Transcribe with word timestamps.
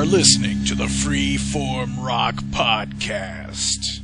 are 0.00 0.06
listening 0.06 0.64
to 0.64 0.74
the 0.74 0.86
Freeform 0.86 2.02
Rock 2.02 2.36
Podcast 2.44 4.00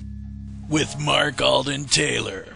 with 0.69 0.95
Mark 1.01 1.41
Alden 1.41 1.87
Taylor. 1.87 2.56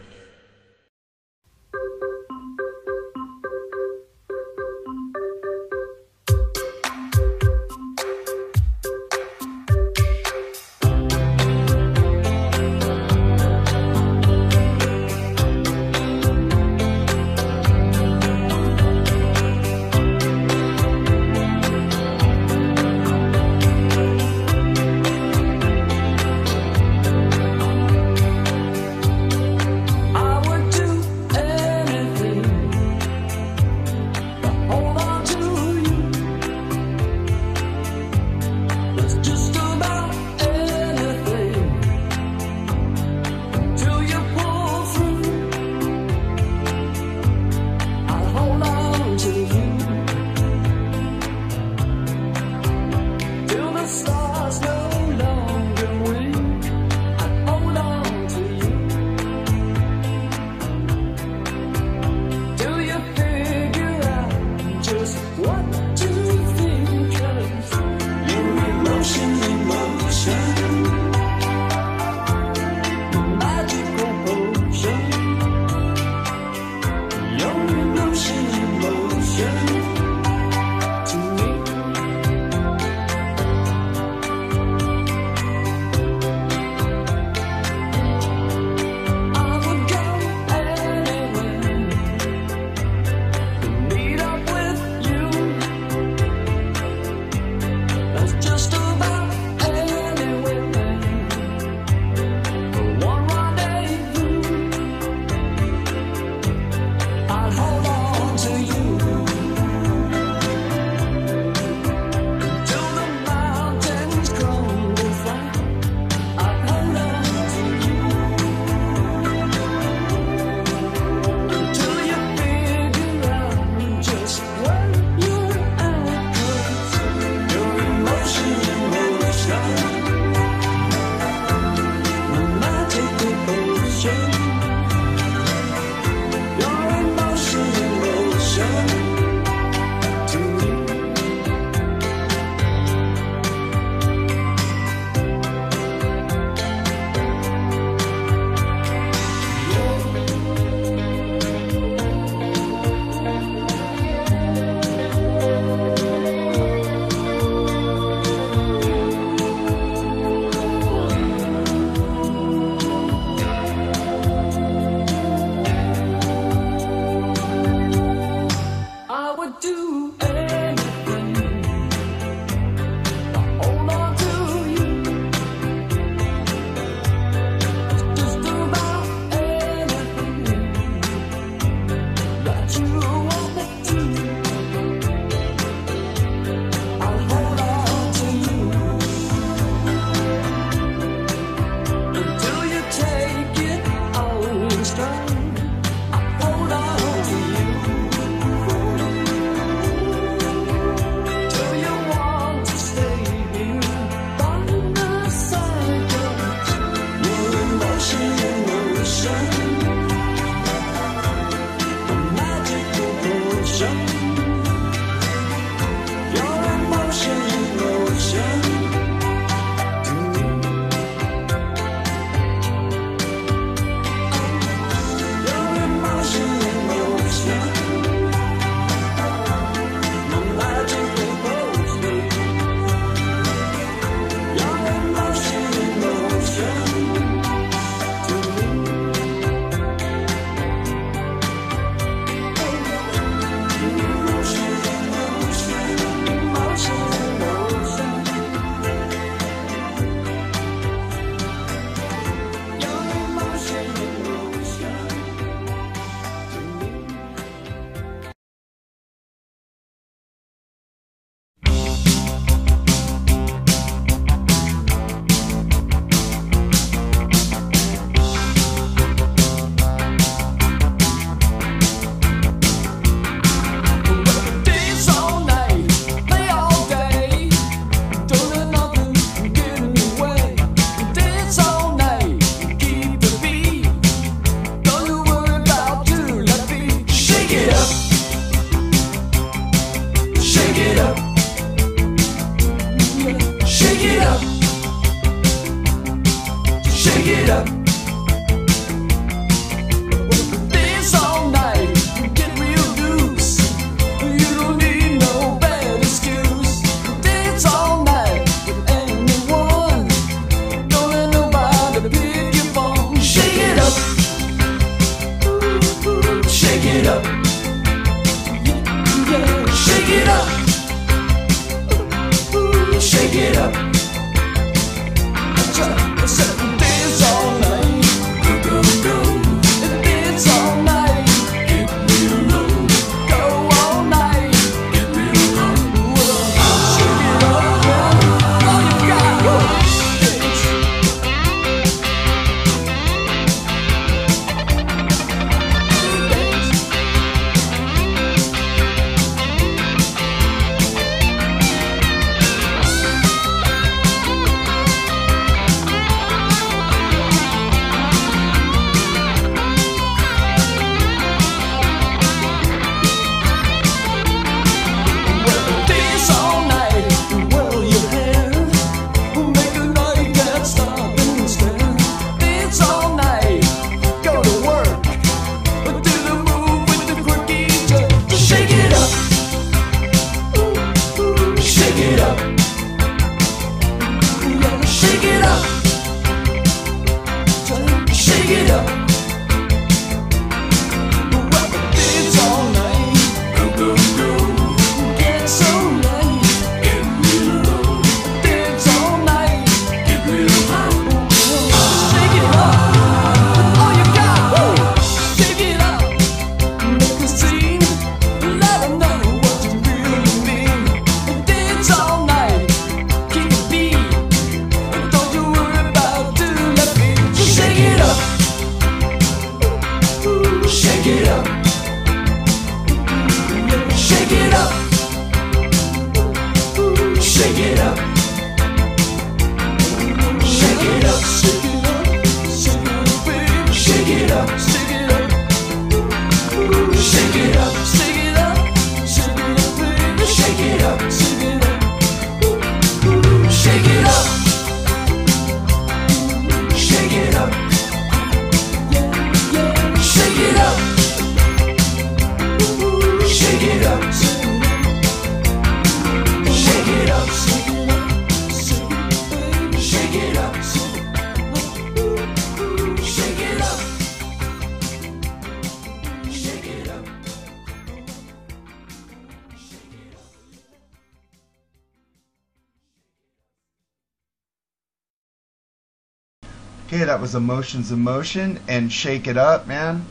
Okay, 476.93 477.05
that 477.05 477.21
was 477.21 477.37
Emotions 477.37 477.93
in 477.93 478.01
Motion 478.01 478.59
and 478.67 478.93
Shake 478.93 479.29
It 479.29 479.37
Up, 479.37 479.69
man. 479.69 480.05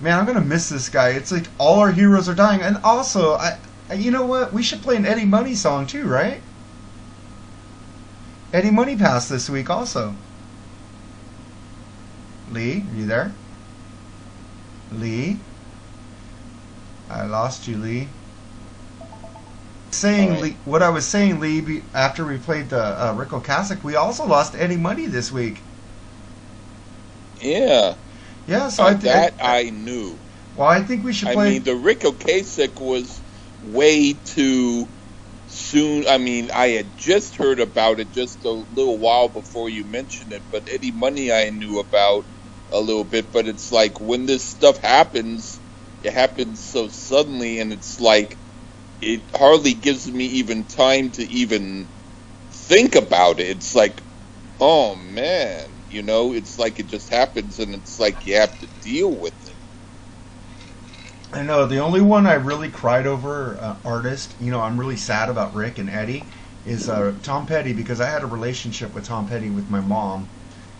Man, 0.00 0.18
I'm 0.18 0.24
gonna 0.24 0.40
miss 0.40 0.70
this 0.70 0.88
guy. 0.88 1.10
It's 1.10 1.30
like 1.30 1.48
all 1.58 1.80
our 1.80 1.92
heroes 1.92 2.30
are 2.30 2.34
dying, 2.34 2.62
and 2.62 2.78
also, 2.78 3.34
I, 3.34 3.58
you 3.94 4.10
know 4.10 4.24
what? 4.24 4.50
We 4.50 4.62
should 4.62 4.80
play 4.80 4.96
an 4.96 5.04
Eddie 5.04 5.26
Money 5.26 5.54
song 5.54 5.86
too, 5.86 6.06
right? 6.08 6.40
Eddie 8.54 8.70
Money 8.70 8.96
passed 8.96 9.28
this 9.28 9.50
week, 9.50 9.68
also. 9.68 10.14
Lee, 12.50 12.86
are 12.90 12.96
you 12.96 13.04
there? 13.04 13.34
Lee, 14.90 15.36
I 17.10 17.26
lost 17.26 17.68
you, 17.68 17.76
Lee. 17.76 18.08
Saying 19.90 20.28
Alright. 20.28 20.42
Lee, 20.42 20.56
what 20.64 20.82
I 20.82 20.88
was 20.88 21.04
saying, 21.04 21.38
Lee, 21.38 21.82
after 21.92 22.24
we 22.24 22.38
played 22.38 22.70
the 22.70 22.82
uh, 22.82 23.14
Ocasek, 23.14 23.84
we 23.84 23.94
also 23.94 24.24
lost 24.24 24.54
Eddie 24.54 24.78
Money 24.78 25.04
this 25.04 25.30
week. 25.30 25.60
Yeah, 27.40 27.96
Yeah, 28.46 28.68
so 28.68 28.86
uh, 28.86 28.88
I 28.88 28.94
think 28.96 29.02
that 29.02 29.36
I 29.42 29.70
knew. 29.70 30.22
well, 30.54 30.68
I 30.68 30.82
think 30.82 31.04
we 31.04 31.12
should 31.12 31.30
I 31.30 31.32
play. 31.32 31.60
mean, 31.60 31.64
the 31.64 31.76
Ric 31.76 32.00
Ocasek 32.00 32.80
was 32.80 33.22
way 33.60 34.14
too 34.14 34.92
soon. 35.46 36.06
I 36.08 36.18
mean, 36.18 36.50
I 36.52 36.68
had 36.70 36.96
just 36.96 37.36
heard 37.36 37.60
about 37.60 38.00
it 38.00 38.12
just 38.12 38.44
a 38.44 38.50
little 38.50 38.98
while 39.00 39.28
before 39.28 39.70
you 39.70 39.84
mentioned 39.84 40.32
it, 40.32 40.44
but 40.50 40.68
Eddie 40.70 40.92
Money 40.92 41.32
I 41.32 41.50
knew 41.50 41.78
about 41.80 42.26
a 42.72 42.80
little 42.80 43.04
bit. 43.04 43.32
But 43.32 43.48
it's 43.48 43.72
like 43.72 44.00
when 44.00 44.26
this 44.26 44.48
stuff 44.48 44.78
happens, 44.78 45.60
it 46.00 46.12
happens 46.14 46.64
so 46.64 46.88
suddenly, 46.88 47.60
and 47.60 47.72
it's 47.72 48.00
like 48.00 48.38
it 49.00 49.30
hardly 49.36 49.74
gives 49.74 50.10
me 50.10 50.26
even 50.26 50.66
time 50.66 51.10
to 51.12 51.22
even 51.24 51.90
think 52.52 52.96
about 52.96 53.40
it. 53.40 53.48
It's 53.48 53.74
like, 53.74 54.02
oh 54.60 54.96
man, 54.96 55.77
you 55.90 56.02
know, 56.02 56.32
it's 56.32 56.58
like 56.58 56.78
it 56.80 56.86
just 56.86 57.10
happens, 57.10 57.58
and 57.58 57.74
it's 57.74 57.98
like 57.98 58.26
you 58.26 58.36
have 58.36 58.58
to 58.58 58.66
deal 58.80 59.18
with 59.18 59.46
it. 59.46 59.56
I 61.32 61.42
know 61.42 61.66
the 61.66 61.78
only 61.78 62.00
one 62.00 62.26
I 62.26 62.34
really 62.34 62.70
cried 62.70 63.06
over 63.06 63.58
uh, 63.60 63.76
artist. 63.84 64.34
You 64.40 64.50
know, 64.50 64.60
I'm 64.60 64.78
really 64.80 64.96
sad 64.96 65.28
about 65.28 65.54
Ric 65.54 65.78
and 65.78 65.90
Eddie. 65.90 66.26
Is 66.64 66.88
uh, 66.88 67.14
Tom 67.22 67.46
Petty 67.46 67.72
because 67.72 68.00
I 68.00 68.10
had 68.10 68.22
a 68.22 68.26
relationship 68.26 68.94
with 68.94 69.04
Tom 69.06 69.26
Petty 69.26 69.48
with 69.50 69.70
my 69.70 69.80
mom 69.80 70.28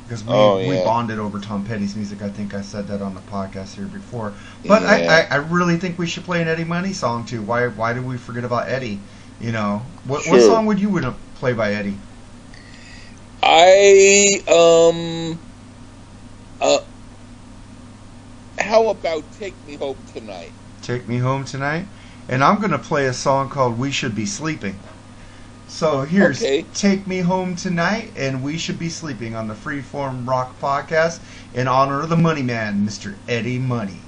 because 0.05 0.23
we, 0.25 0.35
Oh, 0.35 0.59
we 0.63 0.77
bonded 0.77 1.19
over 1.19 1.39
Tom 1.41 1.65
Petty's 1.65 1.97
music. 1.97 2.21
I 2.23 2.29
think 2.29 2.55
I 2.55 2.61
said 2.61 2.89
that 2.89 3.01
on 3.01 3.15
the 3.15 3.21
podcast 3.21 3.75
here 3.75 3.87
before. 3.87 4.35
But 4.67 4.83
Yeah. 4.83 4.89
I, 5.09 5.23
I, 5.23 5.27
I 5.33 5.37
really 5.37 5.79
think 5.79 5.99
we 5.99 6.07
should 6.07 6.25
play 6.25 6.43
an 6.43 6.49
Eddie 6.49 6.65
Money 6.65 6.93
song 6.93 7.25
too. 7.25 7.43
Why 7.43 7.69
why 7.69 7.93
did 7.95 8.05
we 8.05 8.19
forget 8.19 8.45
about 8.45 8.69
Eddie? 8.69 9.01
You 9.41 9.53
know, 9.53 9.87
what 10.05 10.27
what 10.27 10.43
song 10.43 10.67
would 10.67 10.81
you 10.81 10.91
would 10.91 11.05
play 11.35 11.53
by 11.55 11.73
Eddie? 11.75 11.99
I 13.43 14.43
um 14.49 15.39
uh 16.61 16.79
how 18.59 18.89
about 18.89 19.31
Take 19.33 19.55
Me 19.67 19.77
Home 19.77 19.97
Tonight? 20.13 20.53
Take 20.83 21.09
Me 21.09 21.19
Home 21.19 21.45
Tonight. 21.45 21.87
And 22.29 22.45
I'm 22.45 22.59
going 22.59 22.73
to 22.73 22.79
play 22.79 23.07
a 23.07 23.15
song 23.15 23.49
called 23.49 23.79
We 23.79 23.91
Should 23.91 24.15
Be 24.15 24.27
Sleeping. 24.27 24.79
So 25.69 26.03
here's 26.03 26.43
Okay. 26.43 26.65
Take 26.75 27.07
Me 27.07 27.21
Home 27.21 27.57
Tonight 27.57 28.13
and 28.17 28.43
We 28.43 28.59
Should 28.59 28.79
Be 28.79 28.89
Sleeping 28.91 29.35
on 29.35 29.49
the 29.49 29.55
Freeform 29.55 30.27
Rock 30.27 30.59
Podcast 30.61 31.21
in 31.55 31.69
honor 31.69 32.03
of 32.03 32.09
the 32.09 32.17
Money 32.17 32.43
Man, 32.43 32.87
Mr. 32.87 33.15
Eddie 33.29 33.59
Money. 33.59 34.01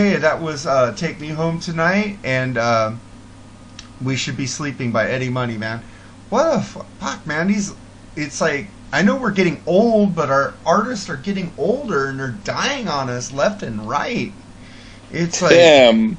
Okay, 0.00 0.16
that 0.16 0.40
was 0.40 0.66
uh, 0.66 0.94
"Take 0.96 1.20
Me 1.20 1.28
Home 1.28 1.60
Tonight," 1.60 2.16
and 2.24 2.56
uh, 2.56 2.92
"We 4.02 4.16
Should 4.16 4.34
Be 4.34 4.46
Sleeping" 4.46 4.92
by 4.92 5.10
Eddie 5.10 5.28
Money. 5.28 5.58
Man, 5.58 5.82
what 6.30 6.56
a 6.56 6.62
fu- 6.62 6.86
fuck, 6.98 7.26
man! 7.26 7.48
These, 7.48 7.74
it's 8.16 8.40
like 8.40 8.68
I 8.94 9.02
know 9.02 9.16
we're 9.16 9.30
getting 9.30 9.62
old, 9.66 10.14
but 10.14 10.30
our 10.30 10.54
artists 10.64 11.10
are 11.10 11.18
getting 11.18 11.52
older 11.58 12.06
and 12.08 12.18
they're 12.18 12.38
dying 12.44 12.88
on 12.88 13.10
us 13.10 13.30
left 13.30 13.62
and 13.62 13.86
right. 13.86 14.32
It's 15.12 15.42
like 15.42 15.52
Damn. 15.54 16.16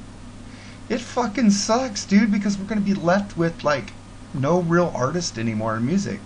it 0.89 1.01
fucking 1.01 1.49
sucks, 1.49 2.05
dude, 2.05 2.31
because 2.31 2.59
we're 2.59 2.65
gonna 2.65 2.81
be 2.81 2.93
left 2.93 3.35
with 3.35 3.63
like 3.63 3.93
no 4.31 4.59
real 4.61 4.91
artist 4.93 5.39
anymore 5.39 5.77
in 5.77 5.87
music. 5.87 6.19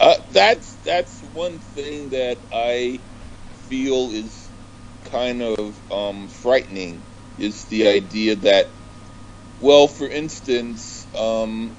Uh, 0.00 0.14
that's 0.30 0.76
that's 0.76 1.22
one 1.22 1.58
thing 1.60 2.10
that 2.10 2.44
I 2.52 3.02
feel 3.52 4.10
is 4.12 4.43
kind 5.04 5.42
of 5.42 5.82
um, 5.90 6.28
frightening 6.28 7.06
is 7.38 7.66
the 7.66 7.88
idea 7.88 8.36
that, 8.36 8.66
well, 9.60 9.88
for 9.88 10.08
instance, 10.08 11.08
um, 11.14 11.78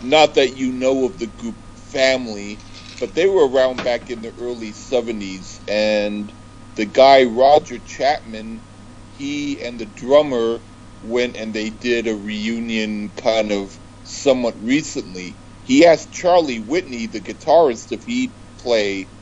not 0.00 0.34
that 0.34 0.56
you 0.56 0.72
know 0.72 1.06
of 1.06 1.18
the 1.18 1.26
group 1.28 1.58
Family, 1.76 2.64
but 3.00 3.14
they 3.14 3.28
were 3.28 3.48
around 3.48 3.82
back 3.82 4.10
in 4.10 4.20
the 4.22 4.34
early 4.38 4.72
'70s, 4.72 5.60
and 5.68 6.34
the 6.76 6.86
guy 6.86 7.24
Roger 7.24 7.78
Chapman, 7.78 8.66
he 9.08 9.62
and 9.62 9.80
the 9.80 9.86
drummer 9.86 10.60
went 11.00 11.36
and 11.36 11.54
they 11.54 11.70
did 11.70 12.08
a 12.08 12.16
reunion 12.16 13.12
kind 13.12 13.52
of 13.52 13.78
somewhat 14.04 14.60
recently. 14.62 15.40
He 15.62 15.86
asked 15.86 16.12
Charlie 16.12 16.60
Whitney, 16.60 17.06
the 17.06 17.20
guitarist, 17.22 17.92
if 17.92 18.04
he'd 18.04 18.34
play 18.60 19.12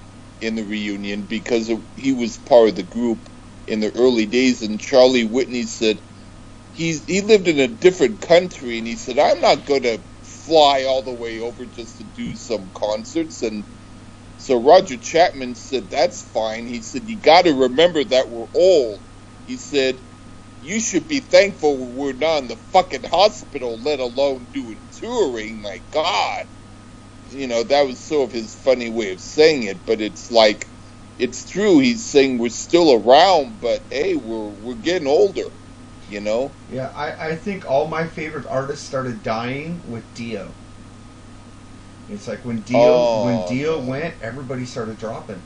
in 0.41 0.57
the 0.57 0.65
reunion 0.65 1.27
because 1.27 1.71
he 1.97 2.13
was 2.13 2.39
part 2.39 2.71
of 2.71 2.77
the 2.77 2.83
group 2.85 3.29
in 3.69 3.81
the 3.81 3.95
early 3.97 4.27
days. 4.27 4.63
And 4.63 4.81
Charlie 4.81 5.25
Whitney 5.27 5.65
said 5.65 6.03
he's 6.73 7.05
he 7.07 7.23
lived 7.23 7.49
in 7.49 7.59
a 7.61 7.69
different 7.69 8.23
country, 8.23 8.79
and 8.79 8.87
he 8.87 8.97
said 8.97 9.19
I'm 9.19 9.41
not 9.41 9.67
going 9.67 9.85
to 9.85 10.05
fly 10.25 10.85
all 10.85 11.05
the 11.05 11.15
way 11.15 11.41
over 11.41 11.67
just 11.67 11.99
to 11.99 12.05
do 12.05 12.37
some 12.37 12.71
concerts. 12.75 13.43
And 13.43 13.67
so 14.37 14.63
Roger 14.63 14.99
Chapman 14.99 15.57
said 15.57 15.91
that's 15.91 16.23
fine. 16.23 16.67
He 16.67 16.83
said 16.83 17.09
you 17.09 17.21
got 17.21 17.47
to 17.47 17.53
remember 17.55 18.05
that 18.05 18.31
we're 18.31 18.47
old. 18.55 19.03
He 19.45 19.59
said 19.59 20.01
you 20.61 20.81
should 20.81 21.09
be 21.09 21.21
thankful 21.21 21.95
we're 21.97 22.15
not 22.15 22.39
in 22.43 22.49
the 22.49 22.57
fucking 22.73 23.05
hospital, 23.05 23.83
let 23.83 24.01
alone 24.01 24.49
doing 24.53 24.89
touring. 24.93 25.63
My 25.63 25.81
God. 25.93 26.45
You 27.27 27.49
know, 27.49 27.65
that 27.65 27.87
was 27.87 28.05
sort 28.05 28.31
of 28.31 28.33
his 28.35 28.55
funny 28.55 28.91
way 28.91 29.13
of 29.13 29.21
saying 29.21 29.65
it, 29.65 29.87
but 29.87 30.01
it's 30.01 30.31
like, 30.31 30.67
it's 31.19 31.49
true. 31.49 31.79
He's 31.79 32.05
saying 32.05 32.39
we're 32.39 32.49
still 32.51 32.93
around, 32.95 33.61
but 33.61 33.81
hey, 33.91 34.17
we're 34.17 34.49
we're 34.49 34.75
getting 34.75 35.09
older. 35.09 35.51
You 36.09 36.21
know? 36.21 36.53
Yeah, 36.71 36.93
I, 36.95 37.31
I 37.31 37.37
think 37.37 37.69
all 37.69 37.89
my 37.89 38.07
favorite 38.07 38.47
artists 38.47 38.87
started 38.87 39.25
dying 39.25 39.81
with 39.89 40.05
Dio. 40.15 40.53
It's 42.09 42.29
like 42.29 42.39
when 42.45 42.61
Dio 42.61 42.79
Oh. 42.79 43.25
when 43.25 43.49
Dio 43.49 43.81
went, 43.81 44.15
everybody 44.23 44.65
started 44.67 44.99
dropping. 45.01 45.43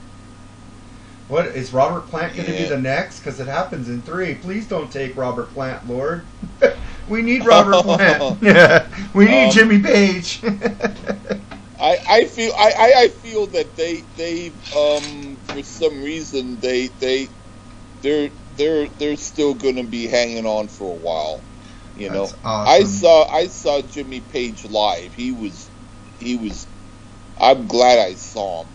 What 1.29 1.47
is 1.47 1.73
Robert 1.73 2.09
Plant 2.09 2.35
going 2.35 2.47
to 2.47 2.53
be 2.53 2.65
the 2.65 2.79
next? 2.79 3.21
Because 3.21 3.39
it 3.41 3.47
happens 3.47 3.89
in 3.89 4.03
three. 4.03 4.35
Please 4.35 4.67
don't 4.67 4.91
take 4.93 5.17
Robert 5.17 5.49
Plant, 5.55 5.89
Lord. 5.89 6.25
we 7.09 7.23
need 7.23 7.47
Robert 7.47 7.83
Plant. 7.85 8.43
Yeah, 8.43 8.87
we 9.15 9.27
need 9.27 9.47
Um, 9.47 9.51
Jimmy 9.53 9.81
Page. 9.81 10.41
I, 11.81 11.97
I 12.07 12.25
feel 12.27 12.53
I, 12.59 12.93
I 13.05 13.09
feel 13.09 13.47
that 13.47 13.75
they 13.77 14.03
they 14.17 14.49
um 14.77 15.30
for 15.53 15.63
some 15.63 16.03
reason 16.03 16.61
they 16.61 16.89
they 16.89 17.29
they're 18.03 18.31
they're 18.57 18.89
they're 18.89 19.17
still 19.17 19.55
gonna 19.55 19.85
be 19.85 20.07
hanging 20.07 20.47
on 20.47 20.69
for 20.69 20.93
a 20.93 20.99
while. 20.99 21.43
You 21.97 22.11
know. 22.11 22.27
That's 22.27 22.37
I 22.45 22.85
saw 22.85 23.29
I 23.31 23.47
saw 23.47 23.83
Jimmy 23.83 24.21
Page 24.21 24.65
live. 24.65 25.13
He 25.13 25.33
was 25.33 25.69
he 26.19 26.37
was 26.37 26.67
I'm 27.39 27.67
glad 27.67 27.99
I 27.99 28.15
saw 28.15 28.63
him. 28.63 28.69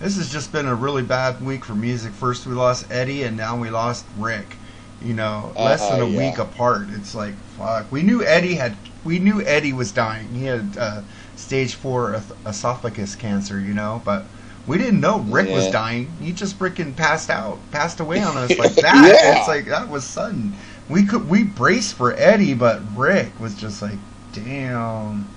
This 0.00 0.16
has 0.16 0.32
just 0.32 0.50
been 0.50 0.66
a 0.66 0.74
really 0.74 1.02
bad 1.02 1.44
week 1.44 1.64
for 1.64 1.74
music. 1.74 2.12
First 2.12 2.46
we 2.46 2.54
lost 2.54 2.90
Eddie, 2.90 3.22
and 3.22 3.36
now 3.36 3.58
we 3.58 3.68
lost 3.68 4.06
Ric. 4.16 4.56
You 5.02 5.14
know, 5.14 5.52
less 5.56 5.88
than 5.88 6.00
a 6.00 6.06
yeah. 6.06 6.30
week 6.30 6.38
apart. 6.38 6.88
It's 6.90 7.14
like 7.14 7.34
fuck. 7.56 7.90
We 7.90 8.02
knew 8.02 8.22
Eddie 8.22 8.54
had. 8.54 8.76
We 9.04 9.18
knew 9.18 9.42
Eddie 9.42 9.72
was 9.72 9.92
dying. 9.92 10.28
He 10.34 10.44
had 10.44 10.76
uh, 10.78 11.02
stage 11.36 11.74
four 11.74 12.22
esophagus 12.46 13.14
cancer. 13.14 13.58
You 13.58 13.72
know, 13.72 14.02
but 14.04 14.26
we 14.70 14.78
didn't 14.78 15.00
know 15.00 15.18
Ric 15.20 15.48
was 15.50 15.68
dying. 15.68 16.16
He 16.20 16.32
just 16.32 16.56
freaking 16.58 16.96
passed 16.96 17.28
out, 17.28 17.58
passed 17.72 17.98
away 17.98 18.22
on 18.22 18.36
us 18.36 18.56
like 18.56 18.74
that. 18.80 18.94
Yeah. 18.94 19.38
It's 19.38 19.48
like 19.48 19.66
that 19.66 19.88
was 19.88 20.04
sudden. 20.06 20.54
We 20.88 21.06
could 21.06 21.28
we 21.28 21.42
braced 21.44 21.96
for 21.96 22.12
Eddie, 22.12 22.54
but 22.54 22.80
Ric 22.96 23.40
was 23.40 23.56
just 23.56 23.82
like, 23.82 23.98
damn. 24.32 25.28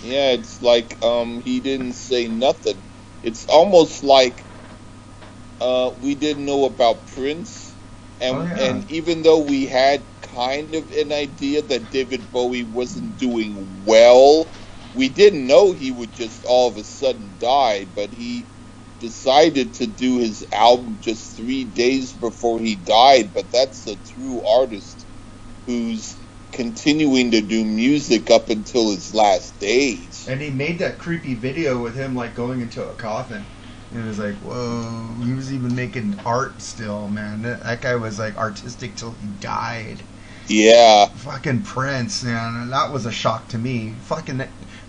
Yeah, 0.00 0.32
it's 0.32 0.60
like 0.62 0.98
um, 1.04 1.40
he 1.40 1.60
didn't 1.60 1.92
say 1.92 2.28
nothing. 2.28 2.82
It's 3.22 3.46
almost 3.46 4.02
like 4.02 4.46
uh, 5.60 5.92
we 6.00 6.14
didn't 6.14 6.46
know 6.46 6.64
about 6.64 7.06
Prince, 7.06 7.76
and 8.20 8.36
Oh, 8.38 8.42
yeah. 8.44 8.56
and 8.56 8.90
even 8.90 9.22
though 9.22 9.40
we 9.40 9.66
had 9.66 10.06
kind 10.22 10.74
of 10.74 10.90
an 10.92 11.12
idea 11.12 11.62
that 11.62 11.90
David 11.90 12.30
Bowie 12.32 12.64
wasn't 12.64 13.16
doing 13.18 13.84
well, 13.84 14.52
we 14.92 15.08
didn't 15.08 15.46
know 15.46 15.72
he 15.72 15.90
would 15.90 16.12
just 16.12 16.44
all 16.44 16.68
of 16.68 16.76
a 16.76 16.84
sudden 16.84 17.36
die. 17.38 17.84
But 17.86 18.12
he 18.14 18.49
decided 19.00 19.74
to 19.74 19.86
do 19.86 20.18
his 20.18 20.46
album 20.52 20.98
just 21.00 21.36
three 21.36 21.64
days 21.64 22.12
before 22.12 22.60
he 22.60 22.76
died. 22.76 23.32
But 23.34 23.50
that's 23.50 23.86
a 23.86 23.96
true 23.96 24.42
artist 24.46 25.06
who's 25.66 26.16
continuing 26.52 27.30
to 27.32 27.40
do 27.40 27.64
music 27.64 28.30
up 28.30 28.50
until 28.50 28.90
his 28.90 29.14
last 29.14 29.58
days. 29.58 30.26
And 30.28 30.40
he 30.40 30.50
made 30.50 30.78
that 30.80 30.98
creepy 30.98 31.34
video 31.34 31.82
with 31.82 31.94
him 31.94 32.14
like 32.14 32.34
going 32.34 32.60
into 32.60 32.82
a 32.86 32.94
coffin. 32.94 33.44
And 33.92 34.04
it 34.04 34.06
was 34.06 34.18
like, 34.18 34.36
whoa. 34.36 35.08
He 35.24 35.32
was 35.32 35.52
even 35.52 35.74
making 35.74 36.20
art 36.24 36.60
still, 36.62 37.08
man. 37.08 37.42
That, 37.42 37.62
that 37.62 37.80
guy 37.80 37.96
was 37.96 38.18
like 38.18 38.36
artistic 38.36 38.94
till 38.96 39.12
he 39.12 39.28
died. 39.40 39.98
Yeah, 40.46 41.06
Fucking 41.06 41.62
Prince, 41.62 42.24
man. 42.24 42.70
That 42.70 42.92
was 42.92 43.06
a 43.06 43.12
shock 43.12 43.46
to 43.48 43.58
me. 43.58 43.94
Fucking 44.02 44.42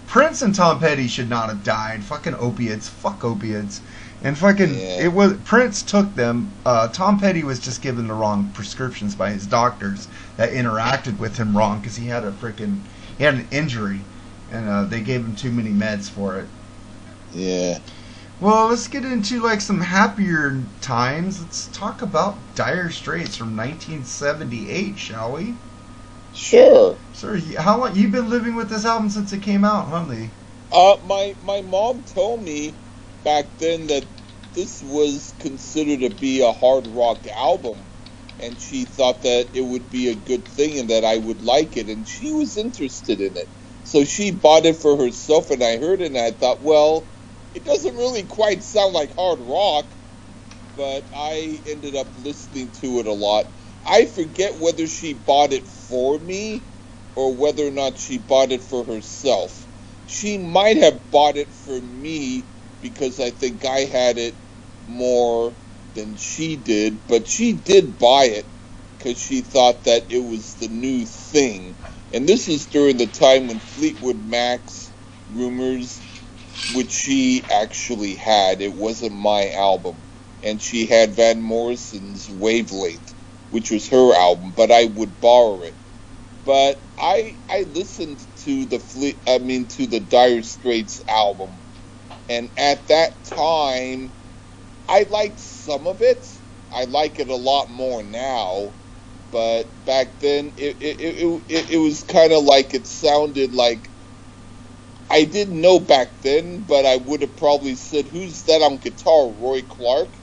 Prince 0.07 0.41
and 0.41 0.55
Tom 0.55 0.79
Petty 0.79 1.07
should 1.07 1.29
not 1.29 1.49
have 1.49 1.63
died. 1.63 2.03
Fucking 2.03 2.35
opiates. 2.35 2.89
Fuck 2.89 3.23
opiates. 3.23 3.79
And 4.23 4.37
fucking 4.37 4.73
Yeah. 4.73 5.01
it 5.01 5.13
was 5.13 5.33
Prince 5.45 5.81
took 5.81 6.13
them. 6.15 6.51
Uh, 6.65 6.87
Tom 6.89 7.19
Petty 7.19 7.43
was 7.43 7.59
just 7.59 7.81
given 7.81 8.07
the 8.07 8.13
wrong 8.13 8.51
prescriptions 8.53 9.15
by 9.15 9.31
his 9.31 9.47
doctors 9.47 10.07
that 10.37 10.51
interacted 10.51 11.17
with 11.17 11.37
him 11.37 11.57
wrong 11.57 11.79
because 11.79 11.97
he 11.97 12.07
had 12.07 12.23
a 12.23 12.31
freaking 12.31 12.81
he 13.17 13.23
had 13.23 13.33
an 13.35 13.47
injury, 13.51 13.99
and 14.51 14.69
uh, 14.69 14.83
they 14.83 15.01
gave 15.01 15.21
him 15.21 15.35
too 15.35 15.51
many 15.51 15.71
meds 15.71 16.09
for 16.09 16.37
it. 16.37 16.45
yeah. 17.33 17.79
Well, 18.39 18.69
let's 18.69 18.87
get 18.87 19.05
into 19.05 19.39
like 19.41 19.61
some 19.61 19.81
happier 19.81 20.57
times. 20.81 21.39
Let's 21.39 21.67
talk 21.67 22.01
about 22.01 22.35
Dire 22.55 22.89
Straits 22.89 23.37
from 23.37 23.55
1978, 23.55 24.97
shall 24.97 25.33
we? 25.33 25.53
Sure. 26.33 26.97
Sir, 27.13 27.37
how 27.59 27.79
long 27.79 27.95
you've 27.95 28.11
been 28.11 28.29
living 28.29 28.55
with 28.55 28.69
this 28.69 28.85
album 28.85 29.09
since 29.11 29.31
it 29.31 29.43
came 29.43 29.63
out, 29.63 29.87
huh, 29.89 30.05
Lee? 30.09 30.29
Uh, 30.71 30.95
my 31.05 31.35
my 31.43 31.61
mom 31.61 32.03
told 32.03 32.41
me 32.41 32.73
back 33.23 33.57
then 33.59 33.87
that 33.87 34.05
this 34.53 34.81
was 34.83 35.33
considered 35.39 36.01
to 36.01 36.11
be 36.11 36.41
a 36.41 36.53
hard 36.53 36.87
rock 36.87 37.27
album, 37.35 37.89
and 38.39 38.59
she 38.59 38.85
thought 38.85 39.23
that 39.23 39.51
it 39.53 39.61
would 39.61 39.89
be 39.89 40.09
a 40.09 40.15
good 40.15 40.47
thing 40.49 40.79
and 40.79 40.89
that 40.91 41.05
I 41.05 41.17
would 41.17 41.41
like 41.41 41.77
it, 41.77 41.89
and 41.89 42.07
she 42.07 42.31
was 42.31 42.57
interested 42.57 43.21
in 43.21 43.37
it. 43.37 43.53
So 43.83 44.05
she 44.05 44.31
bought 44.31 44.65
it 44.67 44.77
for 44.77 44.97
herself, 44.97 45.51
and 45.51 45.63
I 45.63 45.77
heard 45.77 46.01
it, 46.01 46.07
and 46.07 46.17
I 46.19 46.31
thought, 46.31 46.61
well, 46.63 47.09
it 47.53 47.65
doesn't 47.65 47.95
really 47.97 48.25
quite 48.25 48.63
sound 48.63 48.93
like 48.93 49.15
hard 49.15 49.39
rock, 49.41 49.93
but 50.75 51.09
I 51.13 51.61
ended 51.67 51.95
up 51.95 52.13
listening 52.15 52.71
to 52.81 52.99
it 53.01 53.07
a 53.07 53.13
lot. 53.13 53.47
I 53.85 54.05
forget 54.07 54.59
whether 54.59 54.87
she 54.87 55.13
bought 55.13 55.53
it 55.53 55.67
for 55.67 56.19
me 56.19 56.69
or 57.15 57.37
whether 57.37 57.67
or 57.67 57.71
not 57.71 57.99
she 57.99 58.19
bought 58.19 58.51
it 58.53 58.63
for 58.63 58.85
herself. 58.85 59.67
She 60.05 60.37
might 60.39 60.77
have 60.77 61.11
bought 61.11 61.37
it 61.37 61.53
for 61.53 61.81
me 61.81 62.50
because 62.81 63.19
I 63.19 63.31
think 63.31 63.65
I 63.65 63.81
had 63.81 64.19
it 64.19 64.39
more 64.87 65.57
than 65.93 66.17
she 66.17 66.57
did, 66.57 67.07
but 67.07 67.27
she 67.27 67.53
did 67.53 67.99
buy 67.99 68.25
it 68.25 68.53
because 68.99 69.19
she 69.19 69.41
thought 69.41 69.85
that 69.85 70.07
it 70.11 70.19
was 70.19 70.55
the 70.55 70.69
new 70.69 71.05
thing. 71.05 71.79
And 72.11 72.29
this 72.29 72.49
is 72.49 72.67
during 72.67 72.97
the 72.97 73.07
time 73.07 73.47
when 73.49 73.61
Fleetwood 73.61 74.17
Mac's 74.17 74.93
Rumors, 75.27 76.03
which 76.67 76.91
she 76.91 77.45
actually 77.49 78.15
had, 78.15 78.61
it 78.61 78.73
wasn't 78.73 79.13
my 79.15 79.51
album. 79.51 80.05
And 80.43 80.61
she 80.61 80.87
had 80.87 81.15
Van 81.15 81.41
Morrison's 81.41 82.29
Wavelength, 82.29 83.13
which 83.49 83.71
was 83.71 83.89
her 83.89 84.15
album, 84.15 84.53
but 84.55 84.71
I 84.71 84.85
would 84.85 85.19
borrow 85.19 85.61
it. 85.63 85.77
But 86.45 86.81
I 86.97 87.39
I 87.49 87.63
listened 87.63 88.21
to 88.37 88.65
the 88.67 88.79
Fleet 88.79 89.21
I 89.27 89.39
mean 89.39 89.67
to 89.69 89.87
the 89.87 89.99
Dire 90.01 90.43
Straits 90.43 91.01
album 91.07 91.60
and 92.29 92.51
at 92.57 92.87
that 92.87 93.23
time 93.25 94.13
I 94.87 95.03
liked 95.03 95.39
some 95.39 95.87
of 95.87 96.01
it, 96.01 96.25
I 96.71 96.85
like 96.85 97.19
it 97.19 97.29
a 97.29 97.35
lot 97.35 97.69
more 97.69 98.03
now, 98.03 98.75
but 99.31 99.83
back 99.85 100.19
then 100.19 100.53
it 100.57 100.77
it 100.81 101.01
it, 101.01 101.43
it, 101.49 101.71
it 101.71 101.77
was 101.77 102.03
kind 102.03 102.33
of 102.33 102.43
like 102.43 102.73
it 102.75 102.87
sounded 102.87 103.53
like 103.53 103.91
I 105.09 105.25
didn't 105.25 105.61
know 105.61 105.79
back 105.79 106.21
then, 106.21 106.63
but 106.65 106.85
I 106.85 106.97
would 106.97 107.21
have 107.23 107.37
probably 107.37 107.75
said, 107.75 108.09
"Who's 108.09 108.43
that 108.45 108.63
on 108.63 108.79
guitar, 108.79 109.31
Roy 109.31 109.63
Clark?" 109.63 110.17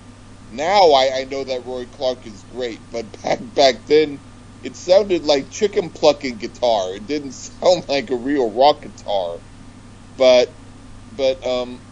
Now 0.50 0.92
I, 0.92 1.20
I 1.22 1.24
know 1.24 1.44
that 1.44 1.66
Roy 1.66 1.86
Clark 1.86 2.26
is 2.26 2.44
great, 2.44 2.90
but 2.90 3.20
back 3.24 3.40
back 3.42 3.86
then 3.86 4.22
it 4.62 4.76
sounded 4.76 5.24
like 5.24 5.50
chicken 5.50 5.90
plucking 5.90 6.38
guitar. 6.38 6.94
It 6.96 7.06
didn't 7.06 7.32
sound 7.34 7.86
like 7.88 8.10
a 8.10 8.16
real 8.16 8.52
rock 8.52 8.82
guitar, 8.82 9.40
but 10.16 10.54
but 11.12 11.46
um 11.46 11.82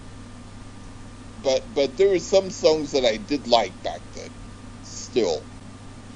but 1.46 1.62
but 1.76 1.96
there 1.96 2.08
were 2.08 2.18
some 2.18 2.50
songs 2.50 2.90
that 2.90 3.04
I 3.04 3.16
did 3.18 3.46
like 3.46 3.80
back 3.84 4.00
then. 4.14 4.30
Still, 4.82 5.44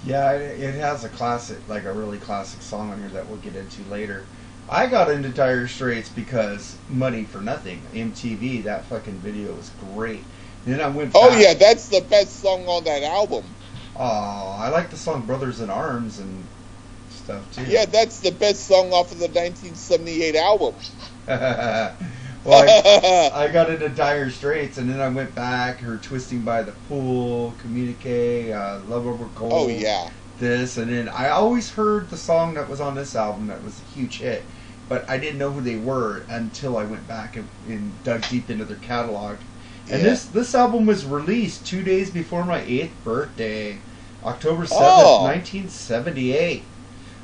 Yeah, 0.05 0.33
it, 0.33 0.61
it 0.61 0.75
has 0.75 1.05
a 1.05 1.09
classic, 1.09 1.59
like 1.69 1.85
a 1.85 1.93
really 1.93 2.19
classic 2.19 2.61
song 2.63 2.91
on 2.91 2.99
here 2.99 3.11
that 3.11 3.29
we'll 3.29 3.39
get 3.39 3.55
into 3.55 3.89
later. 3.89 4.25
I 4.69 4.89
got 4.89 5.09
into 5.09 5.29
Dire 5.29 5.69
Straits 5.69 6.09
because 6.09 6.77
Money 6.89 7.23
for 7.23 7.41
Nothing, 7.41 7.81
MTV. 7.95 8.65
That 8.65 8.85
fucking 8.87 9.19
video 9.19 9.53
was 9.53 9.71
great. 9.95 10.25
Then 10.67 10.81
I 10.81 10.89
went. 10.89 11.13
oh 11.15 11.39
yeah, 11.39 11.55
that's 11.55 11.89
the 11.89 12.01
best 12.01 12.41
song 12.41 12.67
on 12.67 12.83
that 12.85 13.05
album. 13.05 13.45
Oh, 13.97 14.57
I 14.59 14.69
like 14.69 14.91
the 14.91 14.97
song 14.97 15.27
"Brothers 15.27 15.61
in 15.61 15.71
Arms" 15.71 16.19
and 16.19 16.45
stuff 17.09 17.55
too. 17.55 17.63
Yeah, 17.71 17.85
that's 17.85 18.19
the 18.21 18.33
best 18.33 18.67
song 18.67 18.93
off 18.93 19.13
of 19.13 19.21
the 19.21 19.29
1978 19.29 20.35
album. 20.35 20.75
well, 22.45 23.31
I, 23.35 23.45
I 23.45 23.49
got 23.53 23.71
into 23.71 23.89
Dire 23.89 24.31
Straits, 24.31 24.79
and 24.79 24.89
then 24.91 25.01
I 25.01 25.09
went 25.09 25.35
back. 25.35 25.79
Her 25.81 25.97
"Twisting 25.99 26.41
by 26.41 26.63
the 26.63 26.73
Pool," 26.89 27.55
"Communique," 27.61 28.53
uh, 28.53 28.81
"Love 28.89 29.07
Over 29.07 29.27
Gold." 29.37 29.53
oh 29.55 29.69
yeah, 29.69 30.09
this, 30.39 30.77
and 30.77 30.91
then 30.91 31.09
I 31.09 31.29
always 31.31 31.71
heard 31.71 32.11
the 32.11 32.17
song 32.17 32.55
that 32.55 32.69
was 32.69 32.81
on 32.81 32.95
this 32.95 33.15
album 33.15 33.47
that 33.49 33.63
was 33.63 33.81
a 33.81 33.95
huge 33.99 34.19
hit, 34.19 34.45
but 34.89 35.09
I 35.09 35.19
didn't 35.19 35.39
know 35.39 35.51
who 35.51 35.61
they 35.61 35.77
were 35.77 36.23
until 36.29 36.77
I 36.79 36.85
went 36.85 37.07
back 37.07 37.37
and, 37.37 37.49
and 37.69 37.93
dug 38.05 38.27
deep 38.29 38.49
into 38.51 38.65
their 38.65 38.77
catalog. 38.79 39.37
And 39.91 40.03
Yeah. 40.03 40.11
this 40.11 40.25
this 40.27 40.55
album 40.55 40.87
was 40.87 41.05
released 41.05 41.67
two 41.67 41.83
days 41.83 42.11
before 42.11 42.45
my 42.45 42.61
eighth 42.63 42.93
birthday, 43.05 43.79
October 44.25 44.67
seventh, 44.67 44.83
Oh. 44.87 45.27
nineteen 45.27 45.69
seventy 45.69 46.33
eight. 46.33 46.63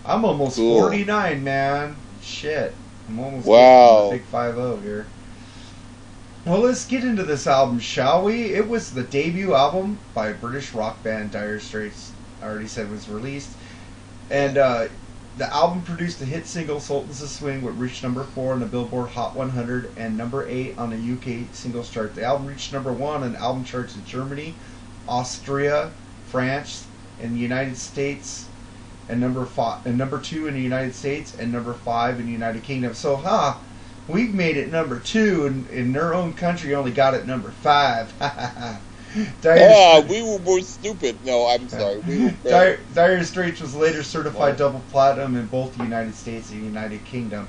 I'm 0.05 0.25
almost 0.25 0.57
Cool. 0.57 0.81
forty 0.81 1.05
nine, 1.05 1.43
man. 1.43 1.97
Shit, 2.23 2.75
I'm 3.09 3.19
almost 3.21 3.47
Wow. 3.47 4.09
big 4.11 4.25
five 4.25 4.55
zero 4.55 4.77
here. 4.79 5.07
Well, 6.45 6.61
let's 6.61 6.87
get 6.87 7.05
into 7.05 7.25
this 7.25 7.47
album, 7.47 7.81
shall 7.81 8.25
we? 8.25 8.55
It 8.55 8.69
was 8.69 8.93
the 8.93 9.03
debut 9.03 9.55
album 9.55 9.99
by 10.15 10.33
British 10.33 10.73
rock 10.73 11.03
band 11.03 11.33
Dire 11.33 11.59
Straits. 11.59 12.13
I 12.41 12.47
already 12.47 12.69
said 12.69 12.91
was 12.91 13.09
released, 13.09 13.51
and 14.31 14.57
uh, 14.57 14.89
the 15.39 15.53
album 15.53 15.83
produced 15.83 16.19
the 16.21 16.25
hit 16.25 16.47
single 16.47 16.79
"Sultans 16.81 17.21
of 17.23 17.29
Swing," 17.29 17.63
which 17.63 17.75
reached 17.75 18.03
number 18.03 18.23
four 18.23 18.53
on 18.53 18.61
the 18.61 18.67
Billboard 18.67 19.11
Hot 19.11 19.35
100 19.35 19.91
and 19.97 20.17
number 20.17 20.47
eight 20.49 20.79
on 20.79 20.91
the 20.91 20.97
UK 20.97 21.47
singles 21.53 21.91
chart. 21.91 22.15
The 22.15 22.25
album 22.25 22.47
reached 22.47 22.73
number 22.73 22.93
one 22.93 23.23
on 23.23 23.35
album 23.37 23.65
charts 23.65 23.97
in 23.97 24.05
Germany, 24.05 24.55
Austria, 25.09 25.91
France, 26.29 26.87
and 27.21 27.35
the 27.35 27.41
United 27.41 27.77
States, 27.77 28.47
and 29.09 29.21
number 29.21 29.45
five 29.47 29.85
and 29.87 29.97
number 29.97 30.21
two 30.21 30.47
in 30.47 30.55
the 30.55 30.61
United 30.61 30.95
States, 30.95 31.37
and 31.39 31.53
number 31.53 31.73
five 31.75 32.19
in 32.21 32.27
the 32.27 32.33
United 32.33 32.63
Kingdom. 32.63 32.95
So, 32.95 33.17
ha. 33.17 33.61
We've 34.09 34.33
made 34.33 34.57
it 34.57 34.71
number 34.71 35.01
two, 35.01 35.47
and 35.47 35.69
in 35.69 35.93
their 35.93 36.15
own 36.15 36.33
country 36.33 36.77
only 36.77 36.93
got 36.93 37.15
it 37.15 37.27
number 37.27 37.51
five. 37.51 38.13
Dire 39.41 39.57
yeah, 39.57 39.99
Straits- 40.01 40.11
we 40.11 40.23
were 40.23 40.39
more 40.39 40.61
stupid. 40.61 41.17
No, 41.25 41.47
I'm 41.49 41.69
sorry. 41.69 41.99
We 42.07 42.31
Dire, 42.45 42.79
Dire 42.95 43.25
Straits 43.25 43.61
was 43.61 43.75
later 43.75 44.05
certified 44.05 44.53
Wow. 44.53 44.59
double 44.59 44.83
platinum 44.93 45.35
in 45.37 45.47
both 45.47 45.77
the 45.77 45.83
United 45.83 46.15
States 46.15 46.53
and 46.53 46.63
United 46.65 47.05
Kingdom. 47.05 47.49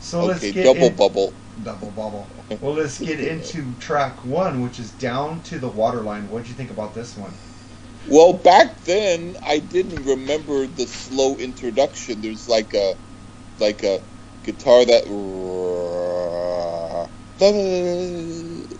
So 0.00 0.24
let's 0.24 0.40
get 0.40 0.64
Double 0.64 0.86
in- 0.86 0.96
bubble. 0.96 1.34
double 1.62 1.90
bubble. 1.90 2.26
Well, 2.62 2.72
let's 2.72 2.98
get 2.98 3.20
into 3.20 3.62
track 3.78 4.12
one, 4.24 4.62
which 4.62 4.78
is 4.78 4.90
"Down 4.92 5.42
to 5.42 5.58
the 5.58 5.68
Waterline." 5.68 6.30
What'd 6.30 6.48
you 6.48 6.54
think 6.54 6.70
about 6.70 6.94
this 6.94 7.18
one? 7.18 7.32
Well, 8.08 8.34
back 8.34 8.84
then 8.84 9.36
I 9.46 9.60
didn't 9.60 10.04
remember 10.04 10.68
the 10.68 10.86
slow 10.88 11.38
introduction. 11.38 12.22
There's 12.22 12.46
like 12.48 12.74
a 12.74 12.94
like 13.58 13.82
a 13.84 14.00
guitar 14.44 14.84
that 14.86 15.04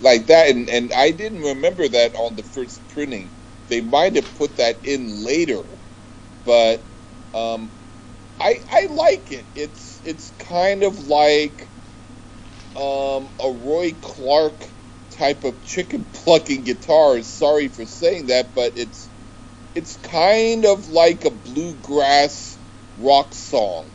like 0.00 0.28
that, 0.28 0.50
and 0.50 0.68
and 0.70 0.92
I 0.94 1.12
didn't 1.12 1.42
remember 1.42 1.88
that 1.88 2.14
on 2.16 2.36
the 2.36 2.44
first 2.44 2.88
printing. 2.88 3.32
They 3.68 3.80
might 3.82 4.16
have 4.16 4.34
put 4.34 4.56
that 4.56 4.78
in 4.84 5.24
later, 5.24 5.62
but 6.44 6.84
um, 7.34 7.72
I 8.40 8.56
I 8.70 8.86
like 8.90 9.32
it. 9.32 9.48
It's 9.54 10.00
it's 10.04 10.32
kind 10.38 10.84
of 10.84 10.98
like 10.98 11.70
um, 12.76 13.30
a 13.40 13.50
Roy 13.50 13.92
Clark 14.02 14.64
type 15.16 15.44
of 15.44 15.62
chicken 15.62 16.06
plucking 16.12 16.64
guitar. 16.64 17.22
Sorry 17.22 17.68
for 17.68 17.86
saying 17.86 18.26
that, 18.28 18.52
but 18.54 18.74
it's 18.76 19.12
it's 19.78 19.96
kind 19.98 20.66
of 20.66 20.88
like 20.88 21.24
a 21.24 21.30
bluegrass 21.30 22.58
rock 22.98 23.32
song, 23.32 23.86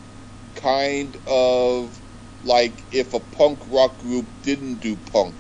kind 0.56 1.17
of 1.28 2.00
like 2.46 2.72
if 2.93 3.13
a 3.13 3.19
punk 3.19 3.60
rock 3.67 4.00
group 4.00 4.26
didn't 4.43 4.80
do 4.80 4.96
punk 4.96 5.36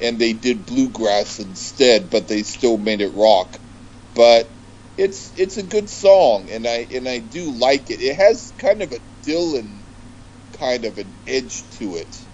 and 0.00 0.20
they 0.20 0.32
did 0.34 0.64
bluegrass 0.66 1.40
instead, 1.40 2.10
but 2.10 2.28
they 2.28 2.44
still 2.44 2.78
made 2.78 3.00
it 3.00 3.12
rock. 3.12 3.58
But 4.14 4.48
it's 4.96 5.36
it's 5.36 5.56
a 5.56 5.64
good 5.64 5.90
song, 5.90 6.48
and 6.48 6.64
I 6.64 6.86
and 6.94 7.08
I 7.08 7.18
do 7.18 7.50
like 7.50 7.90
it. 7.90 8.00
It 8.00 8.14
has 8.14 8.52
kind 8.56 8.82
of 8.82 8.92
a 8.92 9.00
Dylan 9.26 9.80
kind 10.60 10.84
of 10.84 10.98
an 10.98 11.12
edge 11.26 11.68
to 11.78 11.96
it. 11.96 12.24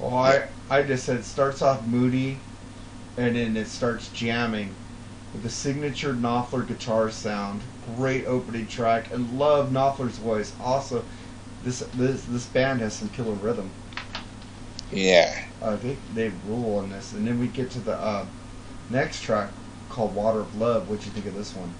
Well, 0.00 0.16
I 0.16 0.48
I 0.70 0.84
just 0.84 1.04
said 1.04 1.18
it 1.18 1.24
starts 1.24 1.60
off 1.60 1.86
moody, 1.86 2.38
and 3.18 3.36
then 3.36 3.58
it 3.58 3.66
starts 3.66 4.08
jamming 4.08 4.74
with 5.34 5.42
the 5.42 5.50
signature 5.50 6.14
Knopfler 6.14 6.66
guitar 6.66 7.10
sound. 7.10 7.60
Great 7.96 8.24
opening 8.24 8.66
track, 8.66 9.12
and 9.12 9.38
love 9.38 9.70
Knopfler's 9.70 10.16
voice. 10.16 10.54
Also, 10.60 11.04
this 11.64 11.80
this 11.94 12.24
this 12.24 12.46
band 12.46 12.80
has 12.80 12.94
some 12.94 13.08
killer 13.10 13.34
rhythm. 13.34 13.70
Yeah. 14.90 15.44
Uh, 15.60 15.76
they 15.76 15.96
they 16.14 16.32
rule 16.46 16.78
on 16.78 16.88
this, 16.88 17.12
and 17.12 17.26
then 17.26 17.38
we 17.38 17.48
get 17.48 17.70
to 17.72 17.80
the 17.80 17.94
uh, 17.94 18.24
next 18.88 19.22
track 19.22 19.50
called 19.90 20.14
"Water 20.14 20.40
of 20.40 20.58
Love." 20.58 20.82
What 20.82 20.98
would 20.98 21.04
you 21.04 21.10
think 21.10 21.26
of 21.26 21.34
this 21.34 21.54
one? 21.54 21.74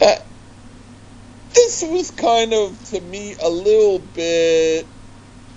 Uh, 0.00 0.16
this 1.54 1.84
was 1.86 2.10
kind 2.10 2.54
of 2.54 2.82
to 2.86 3.00
me 3.00 3.36
a 3.40 3.48
little 3.48 3.98
bit 3.98 4.88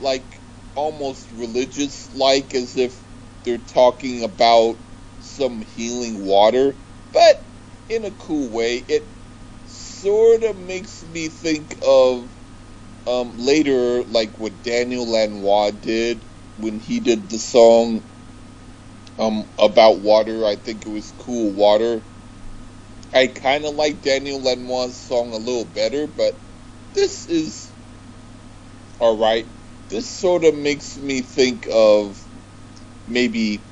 like 0.02 0.42
almost 0.76 1.32
religious 1.32 2.14
like 2.14 2.54
as 2.54 2.76
if 2.76 3.00
they're 3.44 3.58
talking 3.58 4.24
about 4.24 4.76
some 5.22 5.62
healing 5.62 6.26
water 6.26 6.76
but 7.16 7.38
in 7.90 8.06
a 8.06 8.12
cool 8.12 8.52
way 8.52 8.78
it 8.78 9.10
sort 9.66 10.44
of 10.46 10.58
makes 10.58 11.04
me 11.04 11.30
think 11.30 11.80
of 11.84 12.38
um, 13.08 13.38
later 13.38 14.04
like 14.06 14.40
what 14.40 14.64
daniel 14.64 15.08
lanois 15.12 15.72
did 15.72 16.26
when 16.58 16.80
he 16.80 17.02
did 17.02 17.30
the 17.30 17.40
song 17.40 18.06
um, 19.20 19.46
about 19.60 20.02
water 20.02 20.46
i 20.46 20.56
think 20.58 20.86
it 20.86 20.90
was 20.92 21.14
cool 21.14 21.54
water 21.54 22.04
I 23.14 23.28
kind 23.28 23.66
of 23.66 23.76
like 23.76 24.02
Daniel 24.02 24.42
Lanois' 24.42 24.94
song 24.96 25.34
a 25.34 25.38
little 25.38 25.66
better, 25.66 26.08
but 26.08 26.40
this 26.94 27.28
is 27.28 27.74
all 29.00 29.18
right. 29.18 29.48
This 29.90 30.10
sort 30.10 30.46
of 30.46 30.56
makes 30.56 30.98
me 30.98 31.22
think 31.22 31.68
of 31.72 32.26
maybe 33.08 33.68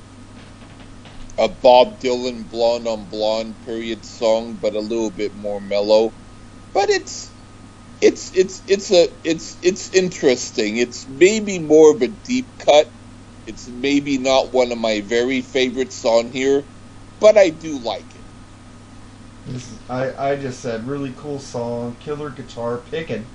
a 1.38 1.48
Bob 1.48 2.00
Dylan 2.00 2.48
"Blonde 2.48 2.88
on 2.88 3.08
Blonde" 3.08 3.60
period 3.62 4.04
song, 4.06 4.58
but 4.58 4.74
a 4.74 4.80
little 4.80 5.10
bit 5.12 5.34
more 5.34 5.60
mellow. 5.60 6.16
But 6.74 6.90
it's 6.90 7.34
it's 8.00 8.32
it's 8.34 8.62
it's 8.68 8.92
a 8.92 9.08
it's 9.24 9.58
it's 9.62 9.90
interesting. 9.90 10.78
It's 10.78 11.08
maybe 11.08 11.58
more 11.60 11.94
of 11.94 12.02
a 12.02 12.08
deep 12.08 12.50
cut. 12.58 12.86
It's 13.46 13.68
maybe 13.68 14.18
not 14.18 14.52
one 14.54 14.72
of 14.72 14.78
my 14.78 15.02
very 15.02 15.42
favorites 15.42 16.04
on 16.04 16.32
here, 16.32 16.68
but 17.20 17.38
I 17.38 17.50
do 17.50 17.80
like 17.80 18.14
it. 18.16 18.26
This 19.46 19.70
is, 19.72 19.78
I 19.90 20.32
I 20.32 20.36
just 20.36 20.60
said 20.60 20.86
really 20.86 21.14
cool 21.16 21.38
song, 21.38 21.96
killer 22.00 22.30
guitar 22.30 22.78
picking, 22.78 23.26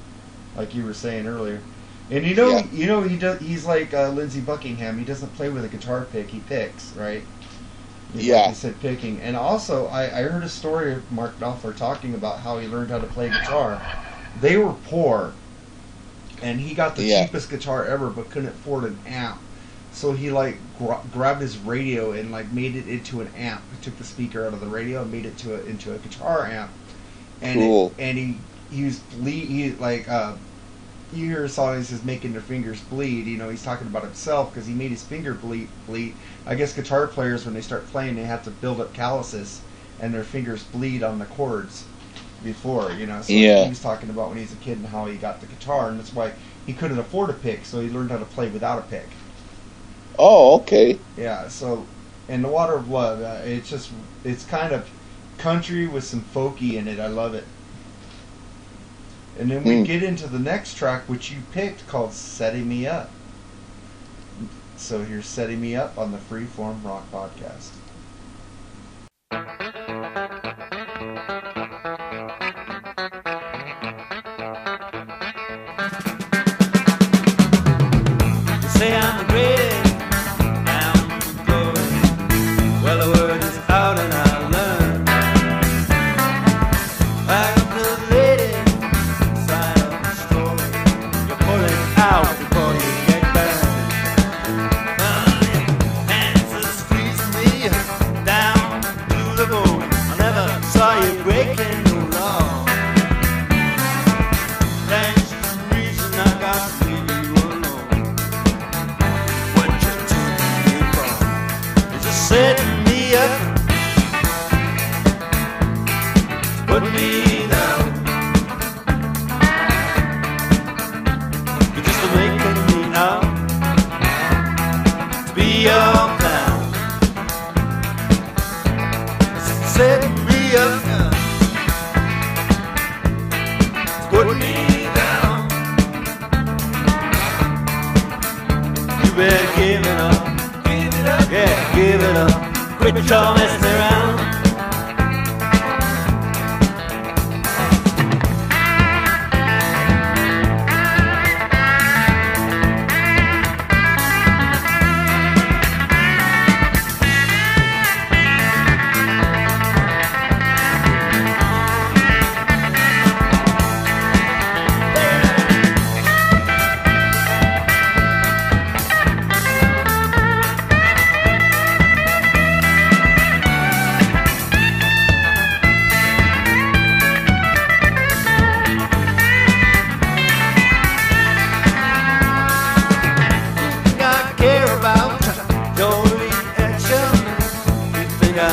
like 0.55 0.73
you 0.75 0.85
were 0.85 0.93
saying 0.93 1.27
earlier. 1.27 1.61
And 2.09 2.25
you 2.25 2.35
know 2.35 2.57
Yeah. 2.57 2.67
you 2.71 2.87
know 2.87 3.03
he 3.03 3.17
does 3.17 3.39
he's 3.39 3.65
like 3.65 3.93
uh, 3.93 4.09
Lindsey 4.09 4.41
Buckingham. 4.41 4.97
He 4.99 5.05
doesn't 5.05 5.33
play 5.35 5.49
with 5.49 5.65
a 5.65 5.69
guitar 5.69 6.05
pick. 6.05 6.31
He 6.31 6.39
picks 6.41 6.95
right. 6.95 7.23
Yeah. 8.13 8.47
Like 8.47 8.55
said 8.55 8.79
picking. 8.79 9.19
And 9.21 9.35
also 9.35 9.87
I 9.87 10.03
I 10.19 10.21
heard 10.23 10.43
a 10.43 10.49
story 10.49 10.93
of 10.93 11.11
Mark 11.11 11.39
Knopfler 11.39 11.75
talking 11.75 12.13
about 12.13 12.39
how 12.41 12.57
he 12.59 12.67
learned 12.67 12.89
how 12.91 12.99
to 12.99 13.07
play 13.07 13.29
guitar. 13.29 13.83
They 14.35 14.57
were 14.57 14.73
poor, 14.73 15.35
and 16.41 16.59
he 16.59 16.73
got 16.73 16.95
the 16.95 17.03
Yeah. 17.03 17.25
cheapest 17.25 17.49
guitar 17.49 17.85
ever, 17.85 18.09
but 18.09 18.29
couldn't 18.29 18.49
afford 18.49 18.83
an 18.85 18.99
amp. 19.05 19.39
So 19.91 20.13
he 20.13 20.31
like 20.31 20.57
gra- 20.77 21.01
grabbed 21.11 21.41
his 21.41 21.57
radio 21.57 22.11
and 22.11 22.31
like 22.31 22.51
made 22.51 22.75
it 22.75 22.87
into 22.87 23.21
an 23.21 23.27
amp. 23.35 23.63
He 23.71 23.77
took 23.77 23.97
the 23.97 24.03
speaker 24.03 24.45
out 24.45 24.53
of 24.53 24.59
the 24.59 24.67
radio 24.67 25.01
and 25.01 25.11
made 25.11 25.25
it 25.25 25.37
to 25.39 25.55
a, 25.55 25.63
into 25.63 25.93
a 25.93 25.97
guitar 25.99 26.45
amp. 26.45 26.71
And 27.41 27.61
Cool. 27.61 27.93
and 27.97 28.17
he 28.17 28.41
used 28.69 29.09
bleed. 29.09 29.47
He 29.47 29.71
like 29.73 30.07
uh, 30.09 30.35
you 31.11 31.25
hear 31.25 31.43
a 31.43 31.49
song 31.49 31.77
that 31.77 31.85
says 31.85 32.03
making 32.03 32.33
their 32.33 32.41
fingers 32.41 32.81
bleed. 32.81 33.27
You 33.27 33.37
know 33.37 33.49
he's 33.49 33.63
talking 33.63 33.87
about 33.87 34.03
himself 34.03 34.51
because 34.53 34.67
he 34.67 34.73
made 34.75 34.91
his 34.91 35.03
finger 35.03 35.33
bleed. 35.35 35.73
Bleed. 35.85 36.17
I 36.45 36.55
guess 36.55 36.73
guitar 36.73 37.07
players 37.07 37.45
when 37.45 37.53
they 37.53 37.61
start 37.61 37.87
playing 37.87 38.15
they 38.15 38.23
have 38.23 38.43
to 38.43 38.51
build 38.51 38.79
up 38.81 38.93
calluses 38.93 39.63
and 39.99 40.13
their 40.13 40.23
fingers 40.23 40.63
bleed 40.65 41.03
on 41.03 41.19
the 41.19 41.25
chords 41.25 41.89
before. 42.41 42.91
You 42.93 43.05
know. 43.07 43.21
So 43.21 43.47
Yeah. 43.47 43.59
he 43.59 43.69
was 43.69 43.81
talking 43.81 44.09
about 44.09 44.29
when 44.29 44.37
he 44.37 44.43
was 44.43 44.53
a 44.53 44.57
kid 44.57 44.77
and 44.77 44.87
how 44.87 45.05
he 45.07 45.17
got 45.17 45.41
the 45.41 45.47
guitar 45.47 45.89
and 45.89 45.99
that's 45.99 46.13
why 46.13 46.35
he 46.65 46.73
couldn't 46.73 46.99
afford 46.99 47.29
a 47.29 47.33
pick, 47.33 47.65
so 47.65 47.81
he 47.81 47.89
learned 47.89 48.11
how 48.11 48.17
to 48.19 48.25
play 48.25 48.49
without 48.49 48.79
a 48.79 48.83
pick. 48.83 49.17
Oh, 50.19 50.59
okay. 50.61 51.01
Yeah, 51.15 51.47
so 51.47 51.89
and 52.27 52.43
the 52.43 52.47
Water 52.49 52.75
of 52.75 52.87
Love, 52.89 53.21
uh, 53.21 53.41
it's 53.43 53.69
just 53.69 53.93
it's 54.23 54.43
kind 54.45 54.73
of 54.73 54.91
country 55.37 55.87
with 55.87 56.03
some 56.03 56.23
folky 56.23 56.73
in 56.73 56.87
it. 56.87 56.99
I 56.99 57.07
love 57.07 57.33
it. 57.33 57.47
And 59.39 59.49
then 59.49 59.63
we 59.63 59.77
Hmm. 59.77 59.83
get 59.83 60.03
into 60.03 60.27
the 60.27 60.37
next 60.37 60.75
track, 60.75 61.07
which 61.07 61.31
you 61.31 61.37
picked, 61.53 61.87
called 61.87 62.11
"Setting 62.11 62.67
Me 62.67 62.85
Up." 62.85 63.09
So 64.75 65.03
here's 65.03 65.25
"Setting 65.27 65.61
Me 65.61 65.75
Up" 65.77 65.97
on 65.97 66.11
the 66.11 66.17
Freeform 66.17 66.83
Rock 66.83 67.09
Podcast. 67.11 67.69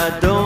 I 0.06 0.20
don't 0.20 0.45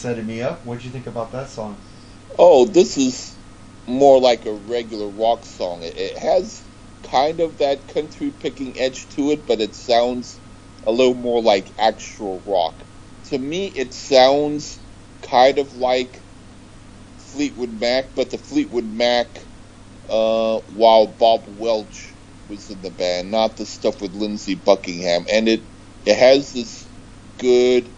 "Setting 0.00 0.26
Me 0.26 0.40
Up." 0.40 0.64
What'd 0.64 0.84
you 0.84 0.90
think 0.90 1.06
about 1.06 1.32
that 1.32 1.50
song? 1.50 1.76
Oh, 2.38 2.64
this 2.64 2.96
is 2.96 3.36
more 3.86 4.20
like 4.20 4.46
a 4.46 4.52
regular 4.52 5.08
rock 5.08 5.44
song. 5.44 5.82
It, 5.82 6.16
has 6.18 6.62
kind 7.02 7.40
of 7.40 7.58
that 7.58 7.88
country 7.88 8.30
picking 8.30 8.78
edge 8.78 9.08
to 9.10 9.30
it, 9.32 9.46
but 9.46 9.60
it 9.60 9.74
sounds 9.74 10.40
a 10.84 10.92
little 10.92 11.14
more 11.14 11.42
like 11.42 11.74
actual 11.78 12.42
rock. 12.46 12.82
To 13.24 13.38
me, 13.38 13.66
it 13.68 13.94
sounds 13.94 14.78
kind 15.22 15.58
of 15.58 15.74
like 15.74 16.24
Fleetwood 17.18 17.72
Mac, 17.78 18.14
but 18.14 18.30
the 18.30 18.38
Fleetwood 18.38 18.86
Mac 18.86 19.46
uh, 20.08 20.60
while 20.68 21.08
Bob 21.18 21.44
Welch 21.46 22.16
was 22.48 22.70
in 22.70 22.80
the 22.82 22.90
band, 22.90 23.30
not 23.30 23.56
the 23.56 23.66
stuff 23.66 24.00
with 24.00 24.14
Lindsey 24.14 24.54
Buckingham. 24.54 25.26
And 25.30 25.48
it 25.48 25.64
it 26.06 26.16
has 26.16 26.52
this 26.52 26.88
good. 27.38 27.94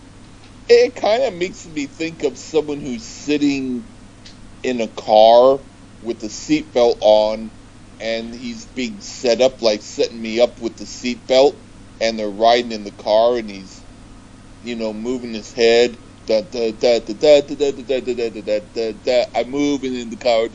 It 0.68 0.96
kind 0.96 1.22
of 1.24 1.34
makes 1.34 1.66
me 1.66 1.86
think 1.86 2.22
of 2.24 2.38
someone 2.38 2.80
who's 2.80 3.06
sitting 3.06 3.88
in 4.62 4.80
a 4.80 4.88
car 4.88 5.60
with 6.02 6.20
the 6.20 6.28
seatbelt 6.28 6.96
on, 7.00 7.52
and 8.00 8.34
he's 8.34 8.66
being 8.66 9.00
set 9.00 9.40
up 9.40 9.62
like 9.62 9.82
setting 9.82 10.20
me 10.20 10.40
up 10.40 10.60
with 10.60 10.76
the 10.78 10.84
seatbelt, 10.84 11.54
and 12.00 12.18
they're 12.18 12.30
riding 12.30 12.72
in 12.72 12.84
the 12.84 12.92
car, 12.92 13.36
and 13.38 13.48
he's, 13.50 13.84
you 14.62 14.76
know, 14.76 14.94
moving 14.94 15.34
his 15.34 15.52
head. 15.52 15.98
I'm 16.30 16.48
moving 19.50 19.94
in 19.94 20.10
the 20.10 20.16
car. 20.20 20.48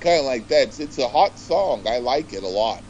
Kind 0.00 0.20
of 0.20 0.26
like 0.26 0.48
that. 0.48 0.78
It's 0.80 0.98
a 0.98 1.08
hot 1.08 1.38
song. 1.38 1.86
I 1.88 1.98
like 1.98 2.32
it 2.34 2.42
a 2.44 2.48
lot. 2.48 2.82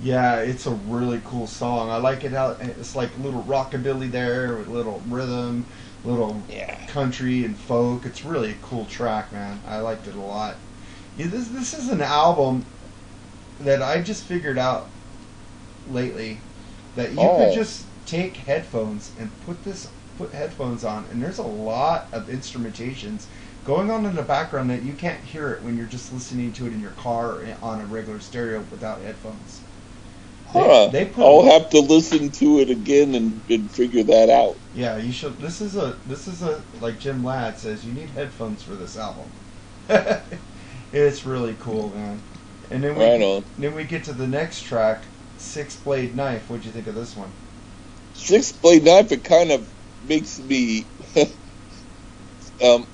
Yeah, 0.00 0.36
it's 0.40 0.66
a 0.66 0.70
really 0.72 1.20
cool 1.24 1.46
song. 1.46 1.90
I 1.90 1.96
like 1.96 2.24
it 2.24 2.32
how 2.32 2.50
it's 2.60 2.94
like 2.96 3.16
little 3.18 3.44
rockabilly 3.44 4.10
there 4.10 4.56
with 4.56 4.68
little 4.68 5.00
rhythm, 5.06 5.66
little 6.02 6.48
Yeah. 6.48 6.76
country 6.86 7.44
and 7.44 7.58
folk. 7.58 8.04
It's 8.06 8.24
really 8.24 8.50
a 8.52 8.54
cool 8.56 8.86
track, 8.86 9.32
man. 9.32 9.62
I 9.66 9.78
liked 9.78 10.06
it 10.08 10.14
a 10.14 10.20
lot. 10.20 10.60
Yeah, 11.16 11.26
this 11.28 11.48
this 11.48 11.74
is 11.74 11.88
an 11.88 12.00
album 12.00 12.66
that 13.60 13.82
I 13.82 14.02
just 14.02 14.24
figured 14.24 14.58
out 14.58 14.94
lately 15.86 16.42
that 16.94 17.12
you 17.14 17.18
Oh. 17.18 17.36
could 17.36 17.52
just 17.52 17.86
take 18.06 18.38
headphones 18.38 19.12
and 19.18 19.40
put 19.40 19.64
this 19.64 19.88
put 20.16 20.32
headphones 20.34 20.84
on 20.84 21.06
and 21.10 21.22
there's 21.22 21.38
a 21.38 21.42
lot 21.42 22.08
of 22.12 22.28
instrumentations 22.28 23.26
going 23.64 23.90
on 23.90 24.06
in 24.06 24.14
the 24.16 24.22
background 24.22 24.70
that 24.70 24.82
you 24.82 24.94
can't 24.94 25.24
hear 25.24 25.52
it 25.52 25.62
when 25.62 25.76
you're 25.76 25.86
just 25.86 26.12
listening 26.12 26.52
to 26.52 26.66
it 26.66 26.72
in 26.74 26.80
your 26.80 26.92
car 26.92 27.32
or 27.36 27.56
on 27.62 27.80
a 27.80 27.86
regular 27.86 28.20
stereo 28.20 28.60
without 28.70 29.00
headphones. 29.02 29.61
They- 30.52 30.60
Huh. 30.60 30.88
they 30.92 31.04
put- 31.06 31.24
I'll 31.24 31.42
have 31.44 31.70
to 31.70 31.80
listen 31.80 32.30
to 32.32 32.60
it 32.60 32.70
again 32.70 33.14
and, 33.14 33.42
and 33.48 33.70
figure 33.70 34.02
that 34.04 34.28
out. 34.30 34.56
Yeah, 34.74 34.96
you 34.98 35.12
should. 35.12 35.38
This 35.38 35.60
is 35.60 35.76
a. 35.76 35.96
This 36.06 36.26
is 36.28 36.42
a. 36.42 36.62
Like 36.80 36.98
Jim 37.00 37.24
Ladd 37.24 37.58
says, 37.58 37.84
you 37.84 37.92
need 37.92 38.08
headphones 38.10 38.62
for 38.62 38.74
this 38.74 38.96
album. 38.96 39.30
it's 40.92 41.24
really 41.26 41.56
cool, 41.60 41.90
man. 41.90 42.20
And 42.70 42.82
then 42.82 42.96
we 42.96 43.04
Right 43.04 43.20
on. 43.20 43.44
then 43.58 43.74
we 43.74 43.84
get 43.84 44.04
to 44.04 44.12
the 44.12 44.26
next 44.26 44.62
track, 44.62 45.02
Six 45.38 45.76
Blade 45.76 46.16
Knife. 46.16 46.48
What'd 46.48 46.64
you 46.64 46.72
think 46.72 46.86
of 46.86 46.94
this 46.94 47.16
one? 47.16 47.30
Six 48.14 48.52
blade 48.52 48.84
knife, 48.84 49.10
it 49.10 49.24
kind 49.24 49.50
of 49.50 49.66
makes 50.02 50.38
me 50.38 50.86
um, 52.62 52.86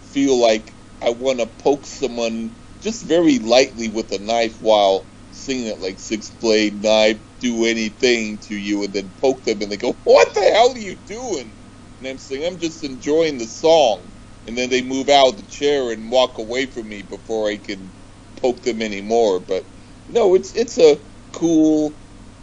feel 0.00 0.40
like 0.40 0.74
I 1.02 1.10
want 1.10 1.40
to 1.40 1.46
poke 1.46 1.86
someone 1.86 2.56
just 2.80 3.02
very 3.04 3.38
lightly 3.38 3.88
with 3.88 4.12
a 4.12 4.18
knife 4.18 4.60
while 4.60 5.09
singing 5.40 5.68
it 5.68 5.80
like 5.80 6.00
six 6.00 6.30
blade 6.30 6.82
knife, 6.82 7.22
do 7.40 7.66
anything 7.66 8.38
to 8.40 8.56
you, 8.56 8.84
and 8.84 8.94
then 8.94 9.14
poke 9.18 9.44
them, 9.44 9.62
and 9.62 9.72
they 9.72 9.78
go, 9.78 10.00
"What 10.04 10.34
the 10.34 10.42
hell 10.42 10.72
are 10.74 10.78
you 10.78 10.96
doing?" 10.96 11.56
And 12.00 12.08
I'm 12.08 12.18
saying, 12.18 12.44
"I'm 12.46 12.58
just 12.58 12.84
enjoying 12.84 13.38
the 13.38 13.46
song," 13.48 14.14
and 14.46 14.58
then 14.58 14.70
they 14.70 14.82
move 14.82 15.10
out 15.10 15.30
of 15.30 15.38
the 15.38 15.44
chair 15.46 15.92
and 15.92 16.10
walk 16.12 16.38
away 16.38 16.66
from 16.66 16.88
me 16.88 17.02
before 17.02 17.48
I 17.50 17.58
can 17.58 17.94
poke 18.36 18.62
them 18.64 18.82
anymore. 18.82 19.40
But 19.40 19.66
no, 20.08 20.34
it's 20.36 20.54
it's 20.54 20.78
a 20.78 21.00
cool, 21.32 22.00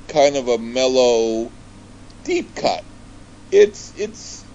kind 0.10 0.38
of 0.38 0.50
a 0.50 0.60
mellow, 0.60 1.54
deep 2.26 2.56
cut. 2.56 2.84
It's 3.52 3.94
it's 3.96 4.46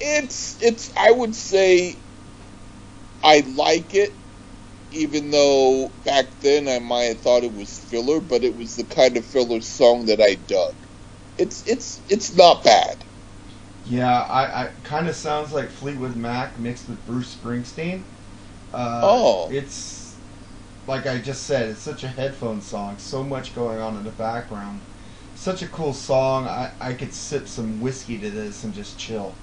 it's 0.00 0.56
it's 0.62 0.90
I 0.96 1.10
would 1.12 1.34
say 1.36 2.04
I 3.22 3.40
like 3.56 3.94
it 3.94 4.19
even 4.90 5.30
though 5.30 5.94
back 6.04 6.40
then 6.40 6.68
I 6.68 6.78
might 6.80 7.04
have 7.04 7.20
thought 7.22 7.44
it 7.44 7.52
was 7.52 7.78
filler, 7.78 8.20
but 8.20 8.44
it 8.44 8.56
was 8.56 8.76
the 8.76 8.84
kind 8.84 9.16
of 9.16 9.26
filler 9.26 9.60
song 9.60 10.06
that 10.06 10.20
I 10.20 10.36
dug. 10.36 10.86
It's 11.38 11.66
it's 11.66 12.02
it's 12.08 12.34
not 12.34 12.64
bad. 12.64 13.04
Yeah, 13.84 14.22
I, 14.22 14.64
I 14.64 14.66
kind 14.82 15.08
of 15.08 15.16
sounds 15.16 15.52
like 15.52 15.70
Fleetwood 15.70 16.16
Mac 16.16 16.58
mixed 16.58 16.88
with 16.88 17.04
Bruce 17.06 17.34
Springsteen. 17.36 18.04
Uh, 18.72 19.12
Oh. 19.12 19.48
it's 19.48 20.18
like 20.86 21.06
I 21.06 21.18
just 21.18 21.44
said, 21.44 21.70
it's 21.70 21.80
such 21.82 22.04
a 22.04 22.08
headphone 22.08 22.60
song. 22.60 22.98
So 22.98 23.24
much 23.24 23.54
going 23.54 23.80
on 23.80 23.96
in 23.96 24.04
the 24.04 24.10
background. 24.12 24.82
Such 25.34 25.62
a 25.62 25.68
cool 25.68 25.94
song. 25.94 26.46
I, 26.46 26.72
I 26.80 26.94
could 26.94 27.14
sip 27.14 27.48
some 27.48 27.80
whiskey 27.80 28.18
to 28.20 28.30
this 28.30 28.64
and 28.64 28.74
just 28.74 28.98
chill. 28.98 29.36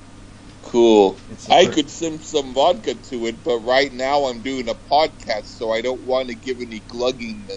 Cool. 0.68 1.20
I 1.30 1.34
a 1.34 1.61
I 1.61 1.65
per- 1.65 1.72
could 1.72 1.89
sim 1.89 2.20
some 2.20 2.53
vodka 2.53 2.93
to 2.95 3.26
it, 3.28 3.43
but 3.43 3.59
right 3.59 3.91
now 3.91 4.26
I'm 4.26 4.41
doing 4.41 4.68
a 4.68 4.76
podcast, 4.76 5.45
so 5.45 5.72
I 5.72 5.82
don't 5.82 6.01
want 6.01 6.30
to 6.30 6.36
give 6.36 6.57
any 6.59 6.82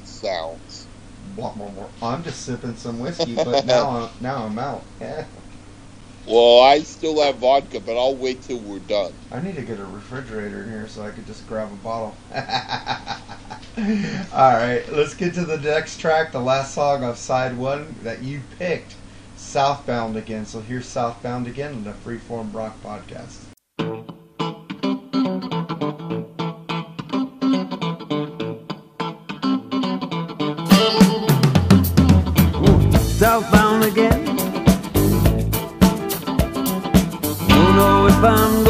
sounds. 0.05 0.89
Blah, 1.37 1.55
blah, 1.55 1.69
blah. 1.69 1.89
I'm 2.03 2.23
just 2.23 2.43
sipping 2.43 2.77
some 2.77 3.01
whiskey, 3.01 3.37
but 3.37 3.65
now 3.67 3.91
I'm, 3.91 4.11
now 4.21 4.45
I'm 4.47 4.59
out. 4.59 4.85
Well, 6.27 6.61
I 6.63 6.81
still 6.81 7.21
have 7.23 7.39
vodka, 7.39 7.81
but 7.81 7.97
I'll 7.97 8.17
wait 8.17 8.43
till 8.43 8.61
we're 8.61 8.79
done. 8.79 9.15
I 9.33 9.41
need 9.41 9.57
to 9.57 9.63
get 9.63 9.81
a 9.81 9.85
refrigerator 9.85 10.63
in 10.63 10.71
here 10.71 10.87
so 10.87 11.03
I 11.03 11.11
could 11.11 11.27
just 11.27 11.47
grab 11.47 11.73
a 11.73 11.77
bottle. 11.77 12.15
All 14.33 14.53
right, 14.53 14.85
let's 14.93 15.15
get 15.15 15.35
to 15.35 15.45
the 15.45 15.59
next 15.59 15.99
track, 15.99 16.33
the 16.33 16.41
last 16.41 16.75
song 16.75 17.03
of 17.03 17.17
side 17.17 17.57
one 17.57 17.97
that 18.03 18.23
you 18.23 18.43
picked, 18.59 19.00
Southbound 19.41 20.17
again. 20.17 20.47
So 20.47 20.61
here's 20.61 20.87
Southbound 20.87 21.47
again 21.47 21.73
on 21.73 21.85
the 21.85 21.93
Freeform 21.93 22.55
Rock 22.55 22.77
Podcast. 22.85 23.47
southbound 33.21 33.85
again. 33.85 34.25
Don't 37.49 37.77
know 37.77 38.07
if 38.07 38.25
I'm 38.25 38.70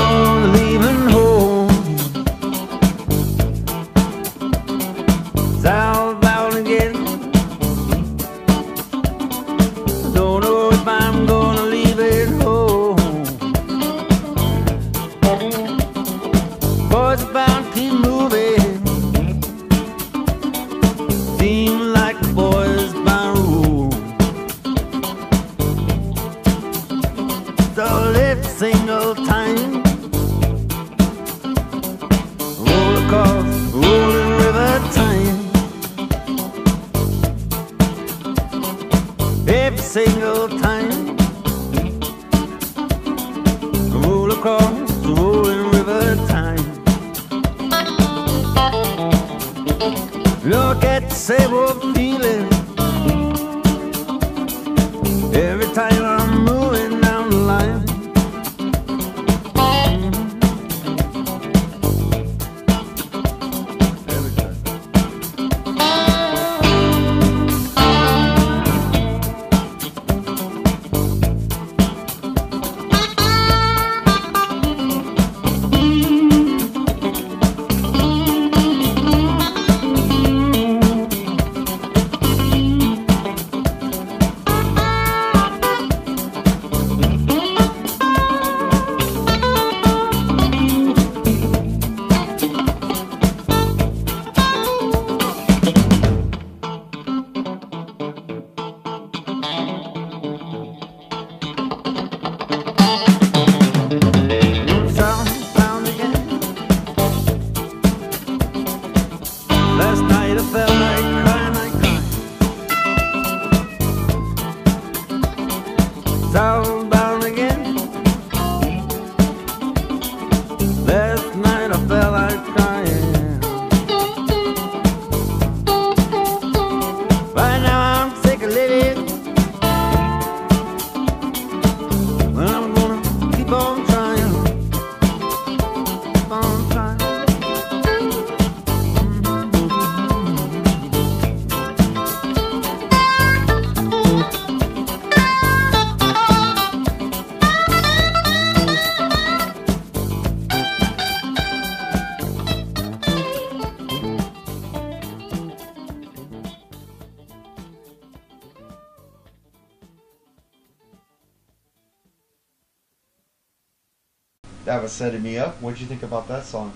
setting 164.91 165.22
me 165.22 165.38
up. 165.38 165.61
What'd 165.62 165.80
you 165.80 165.86
think 165.86 166.03
about 166.03 166.28
that 166.28 166.45
song? 166.47 166.74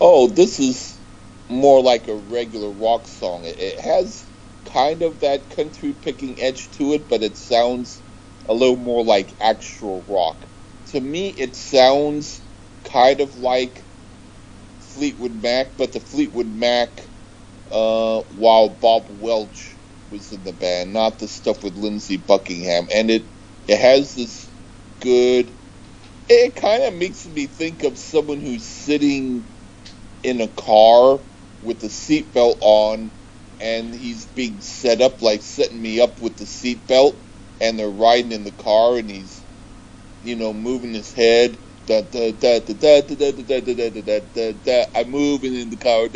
Oh, 0.00 0.28
this 0.28 0.60
is 0.60 1.00
more 1.48 1.82
like 1.82 2.08
a 2.08 2.16
regular 2.16 2.70
rock 2.72 3.08
song. 3.08 3.44
It, 3.44 3.58
it 3.58 3.80
has 3.80 4.30
kind 4.66 5.02
of 5.02 5.20
that 5.20 5.50
country 5.50 5.94
picking 5.94 6.40
edge 6.40 6.70
to 6.72 6.94
it, 6.94 7.08
but 7.08 7.22
it 7.22 7.36
sounds 7.38 8.02
a 8.48 8.54
little 8.54 8.76
more 8.76 9.04
like 9.04 9.36
actual 9.40 10.04
rock. 10.08 10.46
To 10.88 11.00
me, 11.00 11.30
it 11.30 11.56
sounds 11.56 12.42
kind 12.84 13.20
of 13.20 13.36
like 13.36 13.88
Fleetwood 14.80 15.34
Mac, 15.34 15.76
but 15.78 15.92
the 15.92 16.00
Fleetwood 16.00 16.48
Mac 16.48 17.08
uh, 17.70 18.22
while 18.30 18.70
Bob 18.80 19.06
Welch 19.10 19.78
was 20.10 20.32
in 20.32 20.44
the 20.44 20.52
band, 20.54 20.92
not 20.92 21.18
the 21.18 21.28
stuff 21.28 21.64
with 21.64 21.74
Lindsey 21.76 22.18
Buckingham. 22.18 22.88
And 22.94 23.10
it 23.10 23.32
it 23.68 23.78
has 23.80 24.14
this 24.14 24.50
good. 25.00 25.55
It 26.28 26.56
kind 26.56 26.84
of 26.84 26.94
makes 26.94 27.26
me 27.26 27.46
think 27.48 27.84
of 27.84 27.98
someone 27.98 28.40
who's 28.40 28.66
sitting 28.66 29.50
in 30.22 30.40
a 30.40 30.48
car 30.48 31.20
with 31.62 31.80
the 31.80 31.88
seatbelt 31.88 32.58
on, 32.60 33.12
and 33.60 33.94
he's 33.94 34.26
being 34.26 34.60
set 34.60 35.00
up 35.02 35.22
like 35.22 35.42
setting 35.42 35.80
me 35.80 36.00
up 36.00 36.20
with 36.20 36.36
the 36.38 36.44
seatbelt, 36.44 37.22
and 37.60 37.78
they're 37.78 37.88
riding 37.90 38.32
in 38.32 38.44
the 38.44 38.52
car, 38.52 38.96
and 38.98 39.10
he's, 39.10 39.44
you 40.22 40.36
know, 40.36 40.52
moving 40.54 40.94
his 40.94 41.12
head. 41.12 41.58
I'm 41.90 42.06
moving 45.10 45.54
in 45.54 45.70
the 45.70 45.78
car. 45.78 46.08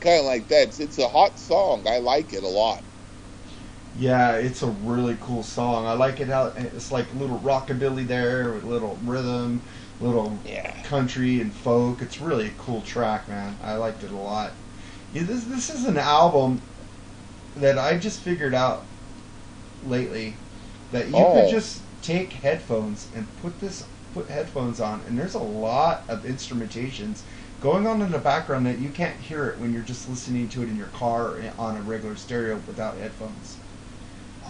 Kind 0.00 0.20
of 0.20 0.26
like 0.26 0.48
that. 0.48 0.78
It's 0.80 0.98
a 0.98 1.08
hot 1.08 1.38
song. 1.38 1.86
I 1.88 1.98
like 1.98 2.32
it 2.34 2.42
a 2.44 2.48
lot. 2.48 2.82
Yeah, 3.94 4.36
it's 4.36 4.62
a 4.62 4.68
really 4.68 5.16
cool 5.20 5.42
song. 5.42 5.86
I 5.86 5.92
like 5.92 6.20
it 6.20 6.28
how 6.28 6.46
it's 6.56 6.90
like 6.90 7.12
a 7.12 7.16
little 7.16 7.38
rockabilly 7.40 8.06
there, 8.06 8.52
with 8.54 8.64
little 8.64 8.98
rhythm, 9.04 9.62
little 10.00 10.38
Yeah. 10.44 10.82
country 10.82 11.40
and 11.40 11.54
folk. 11.54 12.00
It's 12.00 12.20
really 12.20 12.46
a 12.48 12.52
cool 12.52 12.80
track, 12.82 13.28
man. 13.28 13.58
I 13.62 13.74
liked 13.74 14.02
it 14.02 14.10
a 14.10 14.16
lot. 14.16 14.56
Yeah, 15.12 15.24
this 15.24 15.44
this 15.44 15.68
is 15.70 15.84
an 15.84 15.98
album 15.98 16.62
that 17.56 17.78
I 17.78 17.98
just 17.98 18.20
figured 18.20 18.54
out 18.54 18.88
lately 19.82 20.38
that 20.90 21.08
you 21.08 21.14
Oh. 21.14 21.32
could 21.32 21.48
just 21.48 21.82
take 22.02 22.32
headphones 22.34 23.08
and 23.14 23.34
put 23.36 23.60
this 23.60 23.84
put 24.12 24.28
headphones 24.30 24.80
on 24.80 25.02
and 25.06 25.18
there's 25.18 25.34
a 25.34 25.38
lot 25.38 26.04
of 26.08 26.24
instrumentations 26.24 27.22
going 27.60 27.86
on 27.86 28.02
in 28.02 28.10
the 28.10 28.18
background 28.18 28.66
that 28.66 28.78
you 28.78 28.90
can't 28.90 29.20
hear 29.20 29.48
it 29.48 29.58
when 29.58 29.72
you're 29.72 29.82
just 29.82 30.08
listening 30.08 30.48
to 30.50 30.62
it 30.62 30.68
in 30.68 30.76
your 30.76 30.88
car 30.88 31.28
or 31.28 31.52
on 31.58 31.76
a 31.76 31.82
regular 31.82 32.16
stereo 32.16 32.56
without 32.66 32.96
headphones. 32.98 33.56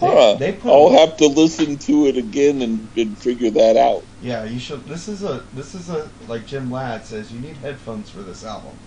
They- 0.03 0.09
Huh. 0.15 0.35
they 0.39 0.51
put- 0.53 0.71
I'll 0.71 0.91
have 0.91 1.17
to 1.17 1.27
listen 1.27 1.77
to 1.79 2.07
it 2.07 2.17
again 2.17 2.61
and, 2.61 2.89
and 2.95 3.17
figure 3.17 3.49
that 3.51 3.77
out. 3.77 4.03
Yeah, 4.21 4.43
you 4.45 4.59
should. 4.59 4.85
This 4.87 5.07
is 5.07 5.23
a. 5.23 5.43
This 5.53 5.73
is 5.75 5.89
a. 5.89 6.09
Like 6.27 6.45
Jim 6.47 6.71
Ladd 6.71 7.05
says, 7.05 7.31
you 7.31 7.39
need 7.39 7.57
headphones 7.57 8.09
for 8.09 8.21
this 8.21 8.45
album. 8.45 8.77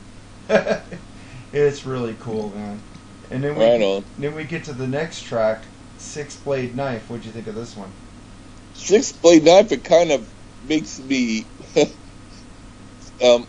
it's 1.52 1.84
really 1.84 2.16
cool, 2.20 2.50
man. 2.54 2.80
And 3.30 3.42
then 3.42 3.56
we 3.56 3.64
Right 3.64 3.82
on. 3.82 4.04
then 4.18 4.34
we 4.34 4.44
get 4.44 4.64
to 4.64 4.72
the 4.72 4.86
next 4.86 5.24
track, 5.24 5.62
Six 5.98 6.36
Blade 6.36 6.76
Knife. 6.76 7.10
What'd 7.10 7.26
you 7.26 7.32
think 7.32 7.46
of 7.48 7.54
this 7.54 7.76
one? 7.76 7.90
Six 8.74 9.10
blade 9.12 9.42
knife. 9.44 9.72
It 9.72 9.84
kind 9.84 10.12
of 10.12 10.28
makes 10.68 10.98
me 11.00 11.44
um, 13.22 13.46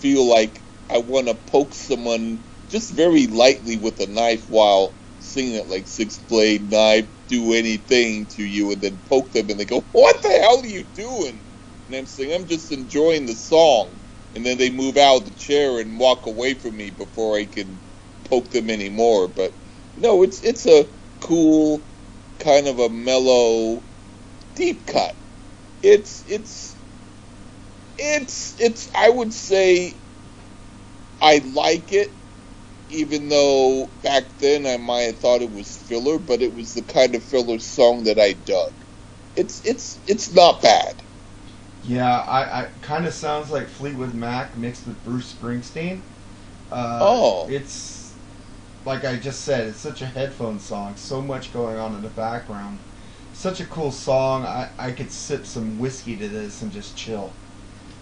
feel 0.00 0.28
like 0.28 0.60
I 0.90 0.98
want 0.98 1.28
to 1.28 1.34
poke 1.34 1.74
someone 1.74 2.38
just 2.70 2.92
very 2.92 3.26
lightly 3.26 3.76
with 3.76 4.00
a 4.00 4.06
knife 4.06 4.48
while 4.48 4.94
singing 5.22 5.56
it 5.56 5.68
like 5.68 5.88
six 5.88 6.18
blade 6.18 6.70
knife. 6.70 7.08
Do 7.28 7.54
anything 7.54 8.26
to 8.28 8.44
you, 8.44 8.72
and 8.72 8.82
then 8.82 9.02
poke 9.06 9.32
them, 9.32 9.50
and 9.50 9.60
they 9.60 9.66
go, 9.66 9.88
"What 9.92 10.22
the 10.22 10.30
hell 10.30 10.60
are 10.62 10.66
you 10.66 10.84
doing?" 10.84 11.46
And 11.88 11.96
I'm 11.96 12.06
saying, 12.06 12.32
"I'm 12.34 12.46
just 12.46 12.72
enjoying 12.72 13.26
the 13.26 13.34
song." 13.36 14.02
And 14.34 14.46
then 14.46 14.58
they 14.58 14.70
move 14.70 14.98
out 14.98 15.18
of 15.18 15.26
the 15.26 15.34
chair 15.34 15.80
and 15.80 16.00
walk 16.00 16.26
away 16.26 16.54
from 16.54 16.76
me 16.76 16.90
before 16.90 17.36
I 17.38 17.46
can 17.46 17.82
poke 18.24 18.50
them 18.52 18.70
anymore. 18.70 19.28
But 19.28 19.54
no, 19.96 20.22
it's 20.24 20.42
it's 20.42 20.66
a 20.66 20.88
cool, 21.20 21.88
kind 22.40 22.68
of 22.68 22.78
a 22.80 22.90
mellow, 22.90 23.86
deep 24.56 24.86
cut. 24.86 25.14
It's 25.82 26.24
it's 26.26 26.76
it's 27.98 28.56
it's 28.60 28.90
I 28.94 29.10
would 29.10 29.32
say 29.34 30.02
I 31.20 31.38
like 31.54 31.92
it 31.92 32.10
even 32.92 33.28
though 33.28 33.94
back 34.02 34.38
then 34.38 34.66
I 34.66 34.76
might 34.78 35.02
have 35.02 35.20
thought 35.20 35.42
it 35.42 35.50
was 35.52 35.76
filler, 35.76 36.18
but 36.18 36.42
it 36.42 36.54
was 36.54 36.74
the 36.74 36.82
kind 36.84 37.14
of 37.14 37.24
filler 37.24 37.58
song 37.60 38.04
that 38.04 38.18
I 38.20 38.34
dug. 38.34 38.84
It's 39.36 39.60
it's 39.64 40.00
it's 40.06 40.32
not 40.34 40.62
bad. 40.62 41.02
Yeah, 41.82 42.18
I, 42.20 42.62
I 42.62 42.70
kind 42.80 43.06
of 43.06 43.12
sounds 43.14 43.50
like 43.50 43.68
Fleetwood 43.68 44.14
Mac 44.14 44.56
mixed 44.56 44.86
with 44.86 45.02
Bruce 45.02 45.34
Springsteen. 45.34 46.02
Uh, 46.70 47.14
Oh. 47.14 47.46
it's 47.46 48.16
like 48.84 49.04
I 49.04 49.16
just 49.18 49.42
said, 49.42 49.68
it's 49.68 49.80
such 49.80 50.02
a 50.02 50.06
headphone 50.06 50.60
song. 50.60 50.96
So 50.96 51.22
much 51.22 51.52
going 51.52 51.78
on 51.78 51.94
in 51.94 52.02
the 52.02 52.10
background. 52.10 52.80
Such 53.32 53.60
a 53.60 53.66
cool 53.66 53.92
song. 53.92 54.44
I, 54.44 54.70
I 54.78 54.92
could 54.92 55.12
sip 55.12 55.46
some 55.46 55.78
whiskey 55.78 56.16
to 56.18 56.28
this 56.28 56.62
and 56.62 56.72
just 56.72 56.96
chill. 56.96 57.36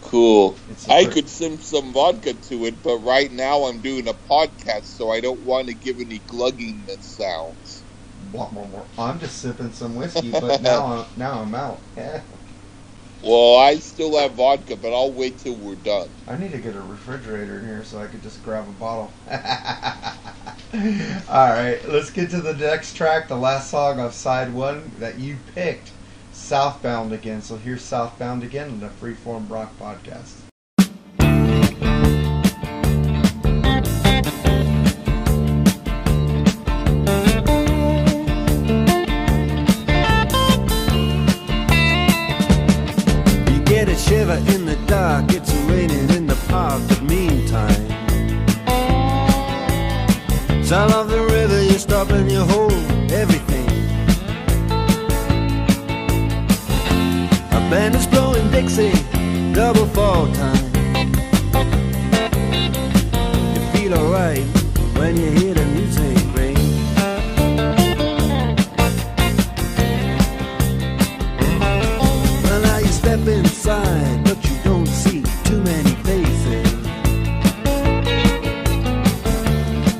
Cool. 0.01 0.59
I 0.89 1.05
could 1.05 1.29
sip 1.29 1.61
some 1.61 1.93
vodka 1.93 2.35
to 2.35 2.65
it, 2.67 2.83
but 2.83 2.99
right 2.99 3.31
now 3.31 3.65
I'm 3.65 3.81
doing 3.81 4.09
a 4.09 4.15
podcast, 4.15 4.87
so 4.87 5.11
I 5.11 5.21
don't 5.21 5.43
want 5.43 5.69
to 5.69 5.75
give 5.75 5.99
any 6.01 6.19
glugging 6.21 6.87
that 6.87 7.03
sounds. 7.03 7.85
I'm 8.99 9.19
just 9.19 9.39
sipping 9.39 9.73
some 9.73 9.95
whiskey, 9.97 10.31
but 10.33 10.63
now 10.63 10.87
I'm, 10.87 11.07
now 11.17 11.41
I'm 11.41 11.55
out. 11.55 11.83
Well, 13.23 13.59
I 13.59 13.77
still 13.77 14.17
have 14.17 14.33
vodka, 14.37 14.77
but 14.77 14.95
I'll 14.95 15.13
wait 15.13 15.39
till 15.41 15.55
we're 15.55 15.77
done. 15.77 16.09
I 16.27 16.37
need 16.39 16.53
to 16.53 16.59
get 16.59 16.75
a 16.75 16.81
refrigerator 16.81 17.59
in 17.59 17.67
here 17.67 17.85
so 17.85 18.01
I 18.01 18.07
could 18.07 18.23
just 18.23 18.43
grab 18.43 18.67
a 18.67 18.73
bottle. 18.73 19.13
All 21.29 21.51
right, 21.51 21.79
let's 21.87 22.11
get 22.11 22.31
to 22.31 22.41
the 22.41 22.55
next 22.55 22.95
track, 22.95 23.29
the 23.29 23.37
last 23.37 23.71
song 23.71 24.01
of 24.01 24.15
side 24.15 24.55
one 24.55 24.93
that 24.99 25.19
you 25.19 25.37
picked, 25.55 25.93
Southbound 26.51 27.13
again. 27.13 27.41
So 27.41 27.55
here's 27.55 27.81
Southbound 27.81 28.43
again 28.43 28.71
in 28.71 28.81
the 28.81 28.89
Freeform 28.89 29.49
Rock 29.49 29.73
podcast. 29.79 30.35
You 43.49 43.63
get 43.63 43.89
a 43.89 43.95
shiver 43.95 44.43
in 44.53 44.67
the 44.67 44.77
dark, 44.89 45.27
it's 45.31 45.53
raining 45.71 46.11
in 46.11 46.27
the 46.27 46.35
park, 46.49 46.83
but 46.89 47.01
meantime. 47.05 47.71
Sound 50.65 50.95
of 50.95 51.09
the 51.11 51.23
river, 51.31 51.63
you 51.63 51.79
stop 51.79 52.11
and 52.11 52.29
you 52.29 52.41
hold 52.41 52.70
double 59.73 59.87
fall 59.91 60.27
time. 60.33 60.65
You 63.55 63.61
feel 63.73 63.95
alright 63.95 64.43
when 64.99 65.17
you 65.17 65.31
hear 65.31 65.55
the 65.55 65.65
music 65.67 66.19
ring. 66.35 66.57
Well, 72.43 72.61
now 72.63 72.79
you 72.79 72.89
step 72.89 73.21
inside, 73.29 74.25
but 74.25 74.45
you 74.45 74.57
don't 74.65 74.89
see 74.89 75.23
too 75.45 75.63
many 75.63 75.95
faces. 76.03 76.73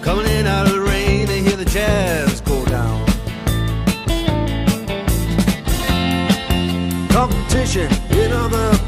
Coming 0.03 0.27
in 0.33 0.49
out 0.49 0.67
of 0.67 0.73
the 0.73 0.81
rain, 0.81 1.27
they 1.27 1.43
hear 1.43 1.57
the 1.57 1.65
jazz 1.65 2.41
go 2.41 2.65
down. 2.65 3.07
Competition 7.11 7.89
in 8.11 8.33
other 8.33 8.80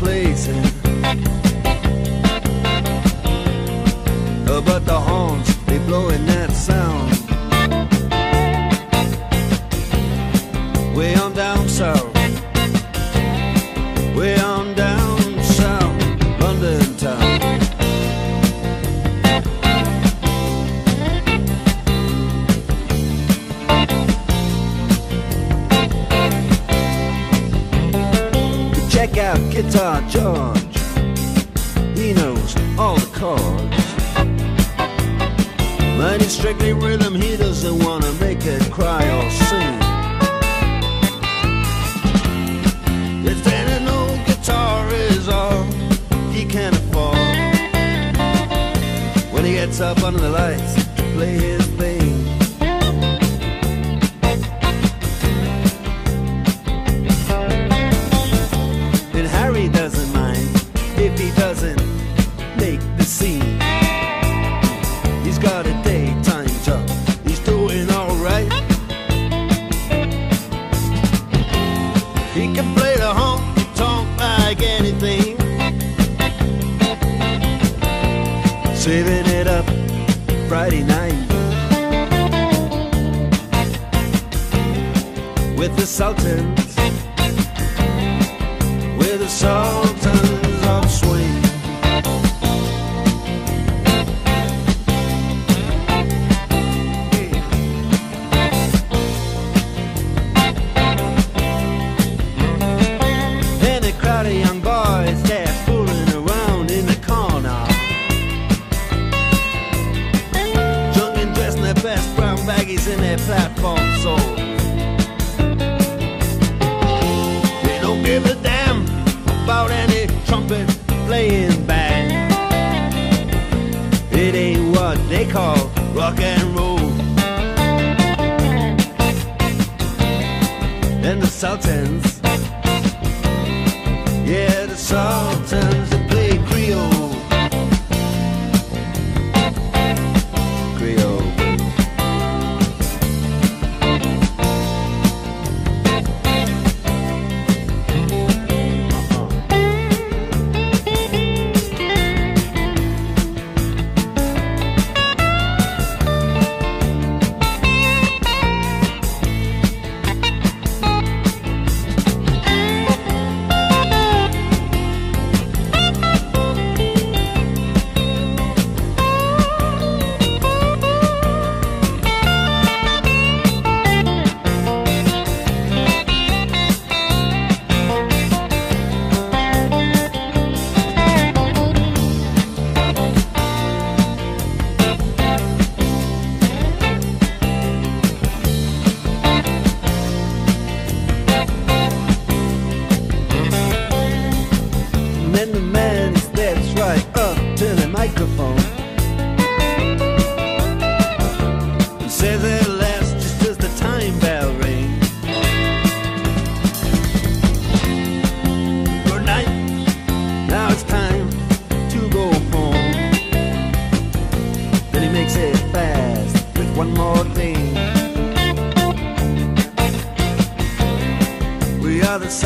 Sultans, 131.43 132.12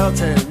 We 0.07 0.46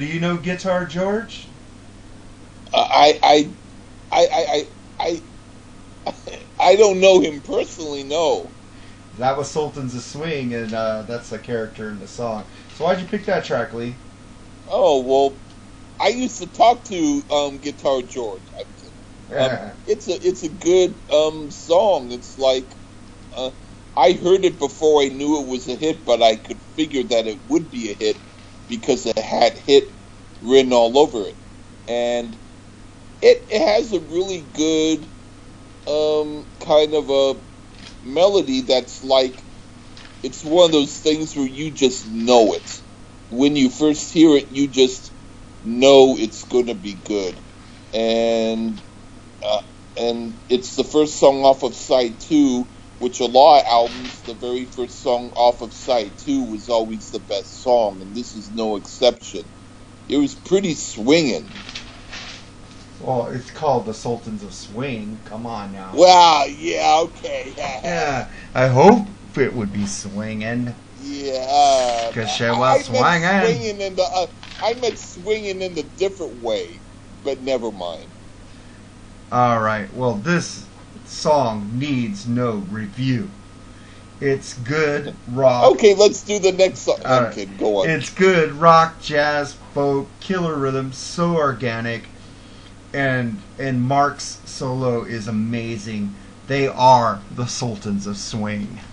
do 0.00 0.06
you 0.06 0.20
know 0.20 0.38
Guitar 0.38 0.86
George? 0.86 1.48
I 2.72 3.18
I 3.22 3.56
I 4.12 4.28
I 4.28 4.70
I 5.00 5.22
I, 6.06 6.42
I 6.60 6.76
don't 6.76 7.00
know 7.00 7.20
him 7.20 7.42
personally. 7.42 8.04
No. 8.04 8.56
That 9.12 9.36
was 9.36 9.48
Sultans 9.50 9.94
a 9.94 10.00
Swing, 10.00 10.52
and 10.54 10.74
uh, 10.74 11.02
that's 11.02 11.30
a 11.32 11.38
character 11.38 11.90
in 11.90 11.98
the 12.00 12.08
song. 12.08 12.46
So 12.72 12.84
why'd 12.84 13.00
you 13.00 13.06
pick 13.06 13.24
that 13.26 13.44
track, 13.44 13.72
Lee? 13.72 13.98
Oh 14.66 15.02
well, 15.02 15.42
I 16.00 16.08
used 16.08 16.38
to 16.38 16.46
talk 16.46 16.84
to 16.86 17.22
um, 17.30 17.58
Guitar 17.58 18.02
George. 18.02 18.44
I- 18.58 18.64
Um, 19.38 19.60
it's 19.86 20.08
a 20.08 20.14
it's 20.28 20.44
a 20.44 20.48
good 20.50 21.02
um, 21.12 21.50
song. 21.50 22.12
It's 22.12 22.38
like 22.38 22.76
uh, 23.32 23.52
I 23.96 24.12
heard 24.12 24.44
it 24.46 24.58
before 24.58 25.02
I 25.02 25.08
knew 25.08 25.42
it 25.42 25.48
was 25.48 25.68
a 25.68 25.76
hit, 25.76 26.04
but 26.06 26.22
I 26.22 26.36
could 26.36 26.62
figure 26.62 27.04
that 27.04 27.26
it 27.28 27.42
would 27.48 27.70
be 27.70 27.90
a 27.90 27.94
hit 27.94 28.18
because 28.70 29.06
it 29.06 29.18
had 29.18 29.58
hit 29.58 29.84
written 30.42 30.74
all 30.74 30.98
over 30.98 31.28
it, 31.28 31.38
and 31.88 32.38
it 33.22 33.38
it 33.50 33.62
has 33.66 33.92
a 33.92 34.00
really 34.00 34.42
good 34.52 35.10
um, 35.88 36.48
kind 36.60 36.94
of 36.94 37.10
a 37.10 37.42
melody 38.02 38.62
that's 38.62 39.02
like 39.02 39.44
it's 40.22 40.44
one 40.44 40.66
of 40.66 40.72
those 40.72 40.98
things 41.00 41.36
where 41.36 41.48
you 41.48 41.72
just 41.72 42.06
know 42.08 42.54
it 42.54 42.70
when 43.30 43.56
you 43.56 43.70
first 43.70 44.12
hear 44.12 44.36
it. 44.36 44.50
You 44.50 44.68
just 44.68 45.12
know 45.62 46.16
it's 46.18 46.44
to 46.68 46.76
be 46.76 46.96
good, 46.96 47.42
and 47.92 48.82
uh, 49.42 49.60
and 49.98 50.40
it's 50.48 50.76
the 50.76 50.84
first 50.84 51.18
song 51.18 51.44
off 51.44 51.64
of 51.64 51.74
side 51.76 52.20
two, 52.20 52.70
which 53.00 53.20
a 53.20 53.26
lot 53.26 53.60
of 53.62 53.66
albums, 53.68 54.24
the 54.24 54.34
very 54.36 54.66
first 54.66 55.02
song 55.02 55.32
off 55.36 55.62
of 55.62 55.74
side 55.74 56.18
two 56.18 56.44
was 56.44 56.70
always 56.70 57.10
the 57.10 57.20
best 57.20 57.62
song, 57.62 58.02
and 58.02 58.16
this 58.16 58.36
is 58.36 58.52
no 58.52 58.76
exception. 58.76 59.44
it 60.08 60.18
was 60.18 60.34
pretty 60.36 60.74
swinging. 60.74 61.66
Well, 63.00 63.28
it's 63.28 63.50
called 63.50 63.86
the 63.86 63.94
Sultans 63.94 64.42
of 64.42 64.54
Swing. 64.54 65.20
Come 65.24 65.46
on 65.46 65.72
now. 65.72 65.94
Well, 65.94 66.48
yeah, 66.48 67.00
okay, 67.04 67.54
Yeah, 67.58 68.30
I 68.54 68.68
hope 68.68 69.08
it 69.38 69.54
would 69.54 69.72
be 69.72 69.86
swinging. 69.86 70.76
yeah. 70.94 72.12
'Cause 72.12 72.30
she 72.30 72.44
was 72.44 72.86
I 72.88 72.92
meant 72.92 73.12
swinging. 73.12 73.30
swinging 73.40 73.80
in 73.82 73.96
the. 73.96 74.04
Uh, 74.04 74.28
I 74.62 74.74
meant 74.74 74.98
swinging 74.98 75.62
in 75.62 75.74
the 75.74 75.84
different 75.84 76.36
way, 76.42 76.84
but 77.22 77.42
never 77.42 77.72
mind. 77.72 78.14
All 79.32 79.60
right. 79.60 79.92
Well, 79.94 80.14
this 80.16 80.69
song 81.10 81.70
needs 81.74 82.26
no 82.26 82.56
review. 82.70 83.30
It's 84.20 84.54
good 84.54 85.14
rock. 85.32 85.72
Okay, 85.72 85.94
let's 85.94 86.22
do 86.22 86.38
the 86.38 86.52
next 86.52 86.80
song. 86.80 86.98
All 87.04 87.22
right. 87.22 87.32
Okay, 87.32 87.46
go 87.46 87.78
on. 87.78 87.88
It's 87.88 88.10
good 88.10 88.52
rock, 88.52 89.00
jazz, 89.00 89.54
folk, 89.74 90.08
killer 90.20 90.56
rhythm, 90.56 90.92
so 90.92 91.36
organic, 91.36 92.04
and 92.92 93.40
and 93.58 93.82
Mark's 93.82 94.40
solo 94.44 95.04
is 95.04 95.26
amazing. 95.26 96.14
They 96.48 96.68
are 96.68 97.20
the 97.34 97.46
sultans 97.46 98.06
of 98.06 98.16
swing. 98.16 98.78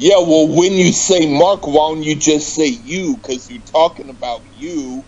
Yeah, 0.00 0.18
well, 0.18 0.46
when 0.48 0.72
you 0.74 0.92
say 0.92 1.26
Mark, 1.26 1.66
why 1.66 1.92
don't 1.92 2.02
you 2.04 2.14
just 2.14 2.54
say 2.54 2.68
you? 2.68 3.16
Because 3.16 3.50
you're 3.50 3.62
talking 3.62 4.10
about 4.10 4.42
you. 4.56 5.04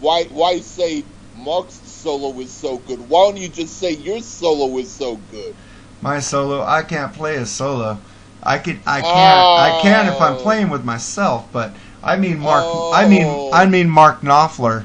Why 0.00 0.24
why 0.24 0.58
say 0.60 1.04
Mark's 1.36 1.80
solo 2.04 2.38
is 2.40 2.50
so 2.50 2.76
good? 2.78 3.08
Why 3.08 3.24
don't 3.26 3.38
you 3.38 3.48
just 3.48 3.78
say 3.78 3.92
your 3.92 4.20
solo 4.20 4.76
is 4.78 4.90
so 4.90 5.16
good? 5.30 5.54
My 6.02 6.20
solo, 6.20 6.62
I 6.62 6.82
can't 6.82 7.12
play 7.14 7.36
a 7.36 7.46
solo. 7.46 7.98
I 8.42 8.58
could, 8.58 8.78
I 8.86 9.00
can, 9.00 9.08
I 9.10 9.78
can 9.80 10.06
if 10.12 10.20
I'm 10.20 10.34
Oh. 10.34 10.42
playing 10.42 10.68
with 10.68 10.84
myself, 10.84 11.48
but 11.50 11.72
I 12.02 12.16
mean 12.18 12.40
Mark, 12.40 12.64
I 12.94 13.08
mean, 13.08 13.24
Oh. 13.24 13.50
I 13.54 13.64
mean 13.64 13.88
Mark 13.88 14.20
Knopfler. 14.20 14.84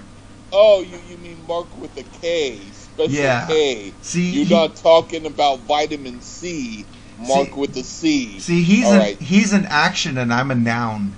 Oh, 0.54 0.80
you 0.82 0.98
you 1.10 1.18
mean 1.18 1.38
Mark 1.46 1.68
with 1.82 1.96
a 1.98 2.04
K, 2.22 2.58
special 2.72 3.12
Yeah. 3.12 3.46
K. 3.48 3.92
See, 4.02 4.30
You're 4.32 4.46
he- 4.46 4.54
not 4.54 4.78
talking 4.78 5.26
about 5.26 5.60
vitamin 5.68 6.22
C, 6.22 6.86
Mark 7.20 7.48
See- 7.50 7.54
with 7.54 7.76
a 7.76 7.84
C. 7.84 8.40
See, 8.40 8.64
he's 8.64 8.86
All 8.86 8.94
an, 8.94 9.00
right. 9.00 9.20
he's 9.22 9.52
an 9.52 9.66
action 9.66 10.18
and 10.18 10.34
I'm 10.34 10.52
a 10.52 10.56
noun. 10.56 11.14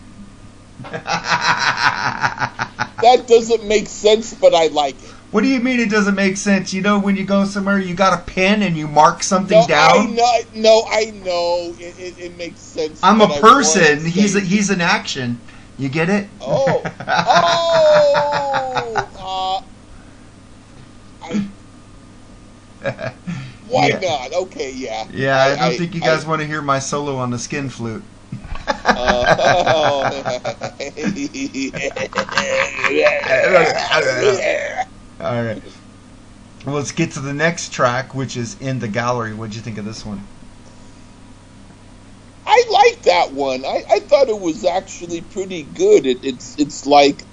That 3.03 3.27
doesn't 3.27 3.65
make 3.65 3.87
sense, 3.87 4.33
but 4.33 4.53
I 4.55 4.67
like 4.67 4.95
it. 5.03 5.09
What 5.31 5.41
do 5.43 5.47
you 5.47 5.59
mean 5.61 5.79
it 5.79 5.89
doesn't 5.89 6.15
make 6.15 6.35
sense? 6.35 6.73
You 6.73 6.81
know, 6.81 6.99
when 6.99 7.15
you 7.15 7.23
go 7.23 7.45
somewhere, 7.45 7.79
you 7.79 7.95
got 7.95 8.11
a 8.13 8.17
pen 8.23 8.63
and 8.63 8.75
you 8.75 8.85
mark 8.87 9.23
something 9.23 9.57
No, 9.57 9.65
I 9.73 10.05
know, 10.05 10.39
no, 10.53 10.83
I 10.89 11.05
know. 11.23 11.73
It, 11.79 11.97
it, 11.97 12.19
it 12.19 12.37
makes 12.37 12.59
sense. 12.59 12.99
I'm 13.01 13.21
a 13.21 13.25
I 13.25 13.39
person. 13.39 14.05
He's 14.05 14.35
a, 14.35 14.41
he's 14.41 14.69
an 14.69 14.81
action. 14.81 15.39
You 15.77 15.87
get 15.87 16.09
it? 16.09 16.27
Oh, 16.41 16.81
oh, 16.85 16.87
uh, 19.17 19.61
I, 21.23 21.45
why 23.69 23.87
Yeah. 23.87 23.99
not? 23.99 24.33
Okay, 24.33 24.73
yeah. 24.75 25.07
Yeah, 25.13 25.37
I, 25.37 25.55
don't 25.69 25.77
think 25.77 25.95
you 25.95 26.01
guys 26.01 26.25
want 26.25 26.41
to 26.41 26.47
hear 26.47 26.61
my 26.61 26.79
solo 26.79 27.15
on 27.15 27.31
the 27.31 27.39
skin 27.39 27.69
flute. 27.69 28.03
Uh, 28.91 29.31
All 35.21 35.43
right. 35.43 35.63
Well, 36.65 36.75
let's 36.75 36.91
get 36.91 37.13
to 37.13 37.21
the 37.21 37.33
next 37.33 37.73
track, 37.73 38.15
which 38.15 38.37
is 38.37 38.59
in 38.61 38.79
the 38.79 38.87
gallery. 38.87 39.33
What'd 39.33 39.55
you 39.55 39.61
think 39.61 39.77
of 39.77 39.85
this 39.85 40.05
one? 40.05 40.27
I 42.45 42.65
like 42.71 43.03
that 43.03 43.33
one. 43.33 43.65
I, 43.65 43.83
I 43.89 43.99
thought 44.01 44.29
it 44.29 44.39
was 44.39 44.65
actually 44.65 45.21
pretty 45.21 45.63
good. 45.63 46.05
It, 46.07 46.19
it's 46.23 46.55
it's 46.59 46.85
like 46.85 47.25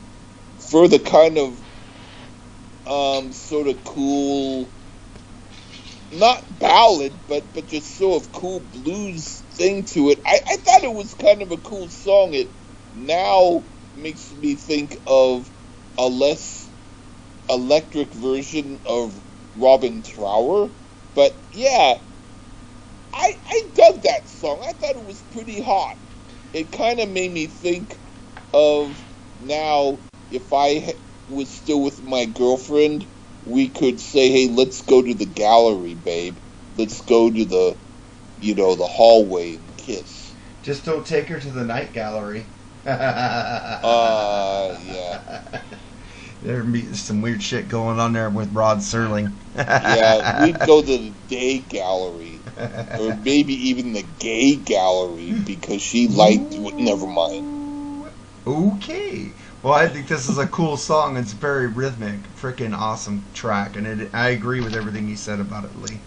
for 0.70 0.88
the 0.88 1.00
kind 1.00 1.38
of 1.38 1.62
um, 2.86 3.32
sort 3.32 3.68
of 3.68 3.84
cool, 3.84 4.74
not 6.10 6.58
ballad, 6.58 7.26
but 7.26 7.52
but 7.54 7.66
just 7.66 7.96
sort 7.96 8.22
of 8.24 8.32
cool 8.32 8.60
blues 8.60 9.44
thing 9.56 9.84
to 9.86 10.10
it. 10.10 10.20
I, 10.26 10.38
I 10.48 10.56
thought 10.58 10.84
it 10.84 10.92
was 10.94 11.14
kind 11.14 11.42
of 11.42 11.52
a 11.52 11.58
cool 11.58 11.88
song. 11.90 12.34
It 12.34 12.54
now 12.92 13.64
makes 13.94 14.32
me 14.32 14.56
think 14.56 14.98
of 15.06 15.50
a 15.98 16.08
less 16.08 16.57
electric 17.50 18.14
version 18.14 18.80
of 18.86 19.20
Robin 19.54 20.02
Trower, 20.02 20.70
but 21.14 21.32
yeah, 21.52 21.94
I, 23.14 23.34
I 23.50 23.62
dug 23.74 24.02
that 24.02 24.28
song. 24.28 24.62
I 24.66 24.72
thought 24.72 24.96
it 24.96 25.04
was 25.04 25.22
pretty 25.22 25.60
hot. 25.60 25.94
It 26.52 26.72
kind 26.72 27.00
of 27.00 27.08
made 27.08 27.32
me 27.32 27.46
think 27.46 28.00
of 28.52 29.04
now 29.38 30.00
if 30.30 30.52
I 30.52 30.80
ha- 30.80 31.00
was 31.28 31.52
still 31.52 31.82
with 31.82 32.02
my 32.02 32.26
girlfriend, 32.26 33.08
we 33.44 33.70
could 33.70 34.00
say, 34.00 34.30
"Hey, 34.30 34.48
let's 34.48 34.82
go 34.82 35.02
to 35.02 35.14
the 35.14 35.26
gallery, 35.26 35.94
babe. 35.94 36.38
Let's 36.76 37.00
go 37.02 37.30
to 37.30 37.44
the, 37.44 37.78
you 38.38 38.54
know, 38.54 38.74
the 38.76 38.86
hallway 38.86 39.56
and 39.56 39.76
kiss." 39.76 40.36
Just 40.62 40.84
don't 40.84 41.06
take 41.06 41.28
her 41.28 41.40
to 41.40 41.50
the 41.50 41.64
night 41.64 41.92
gallery. 41.92 42.52
Uh, 42.86 44.76
yeah, 44.82 45.42
There'd 46.42 46.72
be 46.72 46.82
some 46.94 47.20
weird 47.20 47.42
shit 47.42 47.68
going 47.68 47.98
on 47.98 48.12
there 48.12 48.30
with 48.30 48.52
Rod 48.54 48.78
Serling. 48.78 49.32
yeah. 49.56 50.44
We'd 50.44 50.58
go 50.60 50.80
to 50.82 50.86
the 50.98 51.10
day 51.28 51.58
gallery, 51.58 52.38
or 52.98 53.16
maybe 53.16 53.54
even 53.68 53.92
the 53.92 54.04
gay 54.20 54.54
gallery 54.56 55.32
because 55.32 55.82
she 55.82 56.06
liked. 56.08 56.52
Never 56.78 57.06
mind. 57.06 58.10
Okay. 58.46 59.30
Well, 59.62 59.74
I 59.74 59.88
think 59.88 60.06
this 60.06 60.28
is 60.28 60.38
a 60.38 60.46
cool 60.46 60.76
song. 60.76 61.16
It's 61.16 61.32
very 61.32 61.66
rhythmic, 61.66 62.20
freaking 62.40 62.76
awesome 62.76 63.24
track, 63.34 63.76
and 63.76 63.86
it, 63.86 64.14
I 64.14 64.28
agree 64.28 64.60
with 64.60 64.74
everything 64.76 65.08
you 65.08 65.16
said 65.16 65.40
about 65.40 65.64
it, 65.64 65.70
Lee. 65.82 65.98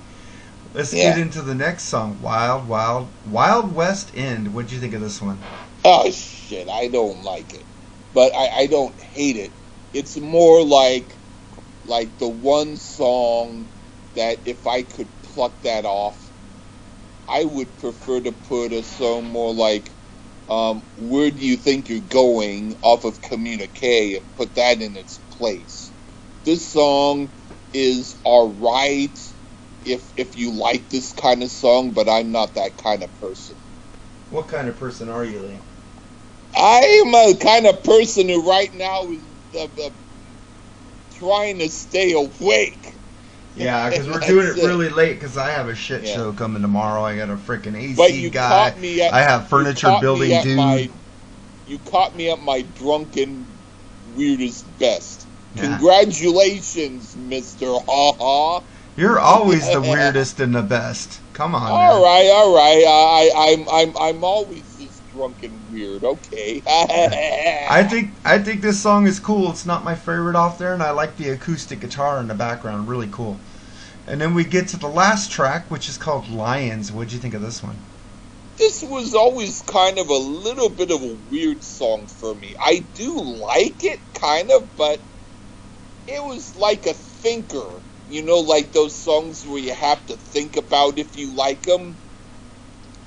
Let's 0.73 0.93
Yeah. 0.93 1.11
get 1.11 1.19
into 1.19 1.41
the 1.41 1.53
next 1.53 1.83
song, 1.83 2.17
Wild 2.21 2.69
Wild 2.69 3.09
Wild 3.29 3.75
West 3.75 4.11
End. 4.15 4.53
What'd 4.55 4.71
you 4.71 4.79
think 4.79 4.93
of 4.93 5.01
this 5.01 5.21
one? 5.21 5.37
Oh 5.83 6.09
shit, 6.11 6.69
I 6.69 6.87
don't 6.87 7.23
like 7.25 7.53
it, 7.53 7.65
but 8.13 8.33
I, 8.33 8.59
I 8.61 8.67
don't 8.67 8.95
hate 8.95 9.35
it. 9.35 9.51
It's 9.93 10.17
more 10.17 10.63
like 10.65 11.19
like 11.85 12.17
the 12.19 12.29
one 12.29 12.77
song 12.77 13.71
that 14.15 14.39
if 14.45 14.67
I 14.67 14.83
could 14.83 15.09
pluck 15.23 15.63
that 15.63 15.85
off, 15.85 16.19
I 17.27 17.45
would 17.45 17.77
prefer 17.77 18.21
to 18.21 18.33
put 18.33 18.73
a 18.73 18.83
song 18.83 19.25
more 19.27 19.53
like 19.53 19.91
um, 20.49 20.83
"Where 20.97 21.31
Do 21.31 21.39
You 21.45 21.57
Think 21.57 21.89
You're 21.89 22.01
Going" 22.01 22.75
off 22.83 23.05
of 23.05 23.21
Communique 23.21 24.15
and 24.17 24.27
put 24.35 24.55
that 24.55 24.81
in 24.81 24.97
its 24.97 25.19
place. 25.31 25.93
This 26.45 26.71
song 26.71 27.33
is 27.73 28.17
alright 28.25 29.17
if 29.85 30.11
if 30.17 30.37
you 30.37 30.53
like 30.59 30.89
this 30.89 31.13
kind 31.13 31.43
of 31.43 31.51
song, 31.51 31.93
but 31.93 32.09
I'm 32.09 32.31
not 32.31 32.55
that 32.55 32.77
kind 32.77 33.03
of 33.03 33.15
person. 33.15 33.57
What 34.29 34.47
kind 34.49 34.69
of 34.69 34.77
person 34.77 35.09
are 35.09 35.25
you, 35.25 35.41
Lee? 35.43 35.61
I 36.55 37.03
am 37.05 37.15
a 37.15 37.37
kind 37.37 37.67
of 37.67 37.83
person 37.83 38.29
who 38.29 38.49
right 38.49 38.73
now 38.73 39.11
is 39.11 39.23
uh, 39.55 39.65
uh, 39.65 39.89
trying 41.13 41.59
to 41.59 41.69
stay 41.69 42.13
awake. 42.13 42.95
Yeah, 43.55 43.89
because 43.89 44.07
we're 44.07 44.19
doing 44.27 44.47
it 44.47 44.63
really 44.65 44.89
late 44.89 45.15
because 45.15 45.37
I 45.37 45.49
have 45.51 45.67
a 45.67 45.75
shit 45.75 46.05
Yeah. 46.05 46.15
show 46.15 46.33
coming 46.33 46.61
tomorrow. 46.61 47.03
I 47.03 47.17
got 47.17 47.29
a 47.29 47.35
freaking 47.35 47.75
AC 47.77 47.97
But 47.97 48.13
you 48.13 48.31
guy. 48.31 48.69
caught 48.69 48.79
me 48.79 49.01
at 49.01 49.13
I 49.13 49.21
have 49.21 49.47
furniture 49.49 49.91
building 50.01 50.29
dude. 50.39 50.57
My, 50.57 50.89
you 51.65 51.79
caught 51.79 52.15
me 52.15 52.29
at 52.31 52.39
my 52.39 52.61
drunken 52.61 53.59
weirdest 54.05 54.77
best. 54.79 55.27
Yeah. 55.53 55.79
Congratulations, 55.79 57.15
Mister 57.15 57.67
Ha 57.67 58.13
Ha. 58.19 58.61
You're 58.95 59.19
always 59.19 59.69
the 59.71 59.81
weirdest 59.81 60.39
and 60.39 60.55
the 60.55 60.61
best. 60.61 61.19
Come 61.33 61.55
on. 61.55 61.71
All 61.71 62.01
man. 62.01 62.03
right, 62.03 62.29
all 62.33 62.55
right. 62.55 62.85
I, 62.87 63.53
I'm 63.53 63.69
I'm 63.69 63.97
I'm 63.97 64.23
always 64.23 64.70
drunken 65.21 65.51
weird. 65.71 66.03
Okay. 66.03 66.61
I 66.67 67.83
think 67.89 68.11
I 68.25 68.39
think 68.39 68.61
this 68.61 68.81
song 68.81 69.07
is 69.07 69.19
cool. 69.19 69.51
It's 69.51 69.65
not 69.65 69.83
my 69.83 69.95
favorite 69.95 70.35
off 70.35 70.57
there, 70.57 70.73
and 70.73 70.81
I 70.81 70.91
like 70.91 71.17
the 71.17 71.29
acoustic 71.29 71.79
guitar 71.79 72.19
in 72.19 72.27
the 72.27 72.33
background. 72.33 72.87
Really 72.87 73.09
cool. 73.11 73.37
And 74.07 74.19
then 74.19 74.33
we 74.33 74.43
get 74.43 74.67
to 74.69 74.77
the 74.77 74.87
last 74.87 75.31
track, 75.31 75.69
which 75.69 75.87
is 75.87 75.97
called 75.97 76.29
Lions. 76.29 76.91
What'd 76.91 77.13
you 77.13 77.19
think 77.19 77.33
of 77.33 77.41
this 77.41 77.61
one? 77.61 77.75
this 78.57 78.83
was 78.83 79.15
always 79.15 79.63
kind 79.63 79.97
of 79.97 80.09
a 80.09 80.13
little 80.13 80.69
bit 80.69 80.91
of 80.91 81.01
a 81.01 81.17
weird 81.31 81.63
song 81.63 82.05
for 82.05 82.35
me. 82.35 82.55
I 82.59 82.83
do 82.93 83.19
like 83.19 83.83
it, 83.83 83.99
kind 84.13 84.51
of, 84.51 84.75
but 84.77 84.99
it 86.07 86.23
was 86.23 86.55
like 86.57 86.85
a 86.85 86.93
thinker. 86.93 87.81
You 88.09 88.23
know, 88.23 88.39
like 88.39 88.71
those 88.71 88.93
songs 88.93 89.47
where 89.47 89.59
you 89.59 89.73
have 89.73 90.05
to 90.07 90.15
think 90.15 90.57
about 90.57 90.99
if 90.99 91.17
you 91.17 91.35
like 91.35 91.63
them. 91.63 91.95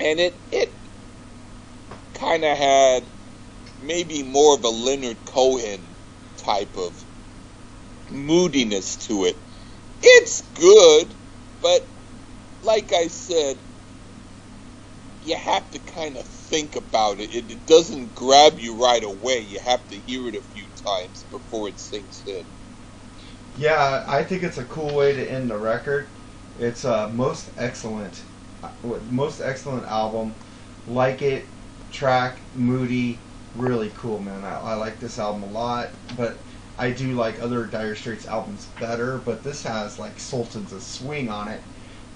And 0.01 0.19
it 0.19 0.35
it 0.51 0.73
kind 2.15 2.45
of 2.45 2.57
had 2.57 3.11
maybe 3.79 4.23
more 4.23 4.57
of 4.57 4.65
a 4.65 4.69
Leonard 4.69 5.25
Cohen 5.25 5.97
type 6.37 6.77
of 6.77 7.05
moodiness 8.11 8.97
to 8.97 9.25
it. 9.25 9.37
It's 10.03 10.43
good, 10.55 11.15
but 11.61 11.83
like 12.63 12.93
I 12.93 13.09
said, 13.09 13.61
you 15.21 15.37
have 15.37 15.71
to 15.71 15.79
kind 15.79 16.17
of 16.17 16.27
think 16.27 16.77
about 16.77 17.21
it. 17.21 17.31
it. 17.35 17.51
It 17.51 17.67
doesn't 17.67 18.15
grab 18.15 18.59
you 18.59 18.81
right 18.83 19.03
away. 19.03 19.41
You 19.41 19.59
have 19.61 19.87
to 19.89 19.99
hear 19.99 20.29
it 20.29 20.37
a 20.37 20.43
few 20.43 20.69
times 20.87 21.25
before 21.31 21.69
it 21.69 21.81
sinks 21.81 22.23
in. 22.27 22.45
Yeah, 23.57 24.05
I 24.07 24.25
think 24.25 24.43
it's 24.43 24.59
a 24.59 24.65
cool 24.65 24.95
way 24.95 25.15
to 25.15 25.31
end 25.31 25.51
the 25.51 25.59
record. 25.59 26.09
It's 26.59 26.85
uh, 26.85 27.09
most 27.09 27.51
excellent, 27.57 28.23
uh, 28.63 28.71
most 29.11 29.41
excellent 29.41 29.87
album. 29.87 30.35
Like 30.87 31.23
it, 31.23 31.47
track, 31.95 32.37
moody, 32.55 33.19
really 33.57 33.91
cool, 33.97 34.19
man. 34.19 34.45
I, 34.45 34.61
I 34.61 34.75
like 34.75 35.01
this 35.01 35.19
album 35.19 35.45
a 35.45 35.53
lot, 35.53 35.89
but 36.17 36.37
I 36.77 36.91
do 36.91 37.13
like 37.13 37.41
other 37.41 37.65
Dire 37.65 37.95
Straits 37.95 38.27
albums 38.27 38.67
better. 38.79 39.19
But 39.19 39.43
this 39.43 39.63
has 39.63 39.99
like 39.99 40.19
Sultans 40.19 40.73
of 40.73 40.83
Swing 40.83 41.31
on 41.31 41.49
it. 41.49 41.63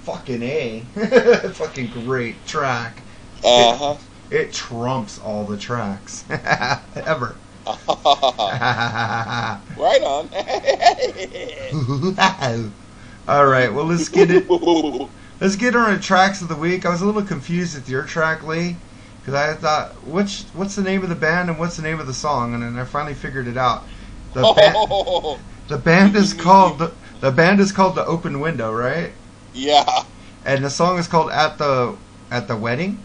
Fucking 0.02 0.42
a, 0.42 0.80
fucking 1.54 1.90
great 1.90 2.44
track. 2.46 3.00
Uh 3.44 3.76
huh. 3.76 3.96
It 4.30 4.52
trumps 4.52 5.18
all 5.20 5.44
the 5.44 5.56
tracks 5.56 6.24
ever. 6.30 7.36
right 7.66 7.76
on. 10.02 10.28
all 13.28 13.46
right, 13.46 13.72
well 13.72 13.84
let's 13.84 14.08
get 14.08 14.30
it. 14.30 14.48
Let's 15.40 15.56
get 15.56 15.76
on 15.76 16.00
tracks 16.00 16.42
of 16.42 16.48
the 16.48 16.56
week. 16.56 16.86
I 16.86 16.90
was 16.90 17.02
a 17.02 17.06
little 17.06 17.22
confused 17.22 17.74
with 17.74 17.88
your 17.88 18.04
track, 18.04 18.42
Lee, 18.42 18.76
because 19.28 19.56
I 19.58 19.60
thought, 19.60 19.90
which 20.06 20.44
what's 20.54 20.74
the 20.74 20.82
name 20.82 21.02
of 21.02 21.10
the 21.10 21.14
band 21.14 21.50
and 21.50 21.58
what's 21.58 21.76
the 21.76 21.82
name 21.82 22.00
of 22.00 22.06
the 22.06 22.14
song, 22.14 22.54
and 22.54 22.62
then 22.62 22.78
I 22.78 22.84
finally 22.84 23.14
figured 23.14 23.46
it 23.46 23.58
out. 23.58 23.84
The 24.32 24.42
oh, 24.42 24.54
band, 24.54 24.74
Oh, 24.78 25.38
the 25.68 25.76
band 25.76 26.16
is 26.16 26.32
called 26.32 26.78
the, 26.78 26.92
the 27.20 27.30
band 27.30 27.60
is 27.60 27.70
called 27.70 27.94
the 27.94 28.06
Open 28.06 28.40
Window, 28.40 28.72
right? 28.72 29.12
yeah, 29.52 30.04
And 30.46 30.64
the 30.64 30.70
song 30.70 30.98
is 30.98 31.06
called 31.06 31.30
At 31.30 31.58
the 31.58 31.96
At 32.30 32.48
the 32.48 32.56
Wedding. 32.56 32.98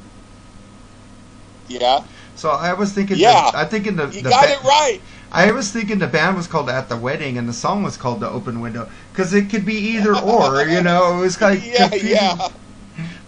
yeah. 1.67 2.03
So 2.35 2.51
I 2.51 2.73
was 2.73 2.93
thinking, 2.93 3.17
Yeah. 3.17 3.51
the, 3.51 3.57
I 3.57 3.65
thinking 3.65 3.95
the, 3.97 4.07
You 4.07 4.21
the 4.21 4.29
got 4.29 4.45
ba- 4.47 4.53
it 4.53 4.63
right. 4.63 5.01
I 5.31 5.51
was 5.51 5.71
thinking 5.71 5.99
the 5.99 6.07
band 6.07 6.37
was 6.37 6.47
called 6.47 6.69
At 6.69 6.87
the 6.89 6.95
Wedding 6.97 7.37
and 7.37 7.49
the 7.49 7.53
song 7.53 7.83
was 7.83 7.97
called 7.97 8.19
The 8.21 8.29
Open 8.29 8.61
Window 8.61 8.87
because 9.11 9.33
it 9.33 9.49
could 9.49 9.65
be 9.65 9.75
either 9.75 10.15
or, 10.15 10.63
you 10.63 10.81
know. 10.81 11.17
It 11.17 11.21
was 11.21 11.37
kind 11.37 11.57
of 11.57 11.65
Yeah, 11.73 11.89
confusing. 11.89 12.11
yeah. 12.11 12.49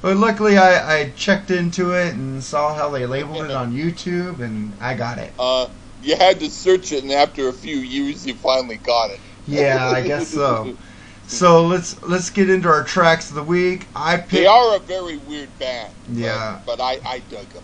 But 0.05 0.17
luckily, 0.17 0.59
I, 0.59 0.99
I 0.99 1.09
checked 1.15 1.49
into 1.49 1.93
it 1.93 2.13
and 2.13 2.43
saw 2.43 2.75
how 2.75 2.91
they 2.91 3.07
labeled 3.07 3.45
it 3.45 3.49
on 3.49 3.73
YouTube, 3.73 4.39
and 4.39 4.71
I 4.79 4.93
got 4.93 5.17
it. 5.17 5.33
Uh, 5.39 5.67
you 6.03 6.15
had 6.15 6.39
to 6.41 6.49
search 6.51 6.91
it, 6.91 7.01
and 7.01 7.11
after 7.11 7.47
a 7.47 7.51
few 7.51 7.77
years, 7.77 8.23
you 8.23 8.35
finally 8.35 8.77
got 8.77 9.09
it. 9.09 9.19
Yeah, 9.47 9.83
I 9.89 10.03
guess 10.03 10.27
so. 10.27 10.77
So 11.25 11.65
let's 11.65 12.03
let's 12.03 12.29
get 12.29 12.51
into 12.51 12.67
our 12.69 12.83
tracks 12.83 13.29
of 13.31 13.35
the 13.35 13.41
week. 13.41 13.87
I 13.95 14.17
They 14.17 14.45
are 14.45 14.75
a 14.75 14.79
very 14.79 15.17
weird 15.17 15.49
band. 15.57 15.91
but- 16.07 16.15
Yeah. 16.15 16.59
But, 16.67 16.79
I, 16.79 16.99
I 17.03 17.23
dug 17.31 17.47
them. 17.49 17.63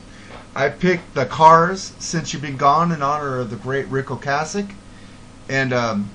I 0.55 0.69
picked 0.69 1.13
the 1.13 1.27
Cars 1.27 1.93
since 1.99 2.33
you've 2.33 2.41
been 2.41 2.57
gone 2.57 2.91
in 2.91 3.03
honor 3.03 3.37
of 3.37 3.51
the 3.51 3.55
great 3.55 3.85
Ric 3.85 4.07
Ocasek, 4.07 4.71
and 5.47 5.73
um, 5.73 6.09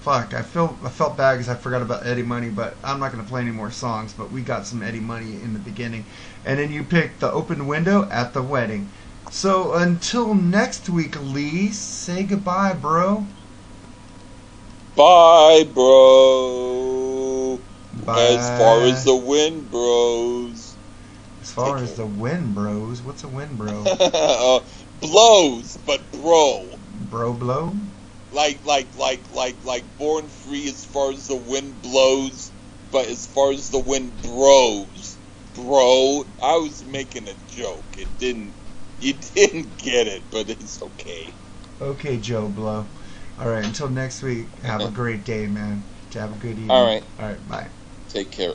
fuck, 0.00 0.34
I 0.34 0.42
feel 0.42 0.78
I 0.82 0.88
felt 0.88 1.16
bad 1.16 1.34
because 1.34 1.48
I 1.48 1.54
forgot 1.54 1.82
about 1.82 2.06
Eddie 2.06 2.22
Money, 2.22 2.48
but 2.48 2.76
I'm 2.82 2.98
not 2.98 3.12
gonna 3.12 3.24
play 3.24 3.42
any 3.42 3.50
more 3.50 3.70
songs. 3.70 4.12
But 4.12 4.30
we 4.30 4.42
got 4.42 4.66
some 4.66 4.82
Eddie 4.82 5.00
Money 5.00 5.34
in 5.34 5.52
the 5.52 5.58
beginning, 5.58 6.04
and 6.44 6.58
then 6.58 6.72
you 6.72 6.82
picked 6.82 7.20
the 7.20 7.30
Open 7.30 7.66
Window 7.66 8.08
at 8.10 8.32
the 8.32 8.42
wedding. 8.42 8.88
So 9.30 9.74
until 9.74 10.34
next 10.34 10.88
week, 10.88 11.20
Lee, 11.22 11.70
say 11.70 12.24
goodbye, 12.24 12.72
bro. 12.72 13.26
Bye, 14.96 15.68
bro. 15.72 17.60
Bye. 18.04 18.20
As 18.20 18.58
far 18.58 18.80
as 18.82 19.04
the 19.04 19.14
wind, 19.14 19.70
bros. 19.70 20.74
as 21.42 21.52
far 21.52 21.76
Take 21.76 21.84
as 21.84 21.96
the 21.96 22.06
wind, 22.06 22.54
bros. 22.54 23.02
What's 23.02 23.22
a 23.22 23.28
wind, 23.28 23.56
bro? 23.56 23.84
uh, 24.00 24.60
blows, 25.00 25.78
but 25.86 26.00
bro. 26.12 26.66
bro 27.10 27.32
blow. 27.32 27.72
Like, 28.32 28.64
like, 28.64 28.94
like, 28.96 29.30
like, 29.30 29.64
like 29.64 29.96
born 29.96 30.28
free 30.28 30.68
as 30.68 30.84
far 30.84 31.12
as 31.12 31.26
the 31.26 31.36
wind 31.36 31.82
blows, 31.82 32.52
but 32.90 33.08
as 33.08 33.26
far 33.26 33.52
as 33.52 33.70
the 33.70 33.80
wind 33.80 34.22
bros, 34.22 35.18
bro. 35.54 36.24
I 36.42 36.56
was 36.56 36.84
making 36.84 37.28
a 37.28 37.34
joke. 37.46 37.96
It 37.98 38.18
didn't. 38.18 38.54
You 38.98 39.14
didn't 39.34 39.78
get 39.78 40.06
it, 40.06 40.30
but 40.30 40.48
it's 40.50 40.80
okay. 40.82 41.34
Okay, 41.80 42.18
Joe 42.18 42.48
Blow. 42.48 42.86
All 43.38 43.48
right. 43.48 43.64
Until 43.64 43.88
next 43.88 44.22
week. 44.22 44.48
Have 44.62 44.84
a 44.84 44.90
great 44.90 45.24
day, 45.24 45.46
man. 45.46 45.84
Have 46.12 46.32
a 46.32 46.38
good 46.38 46.58
evening. 46.58 46.70
All 46.70 46.84
right. 46.86 47.04
All 47.18 47.26
right. 47.26 47.48
Bye. 47.48 47.68
Take 48.08 48.32
care. 48.32 48.54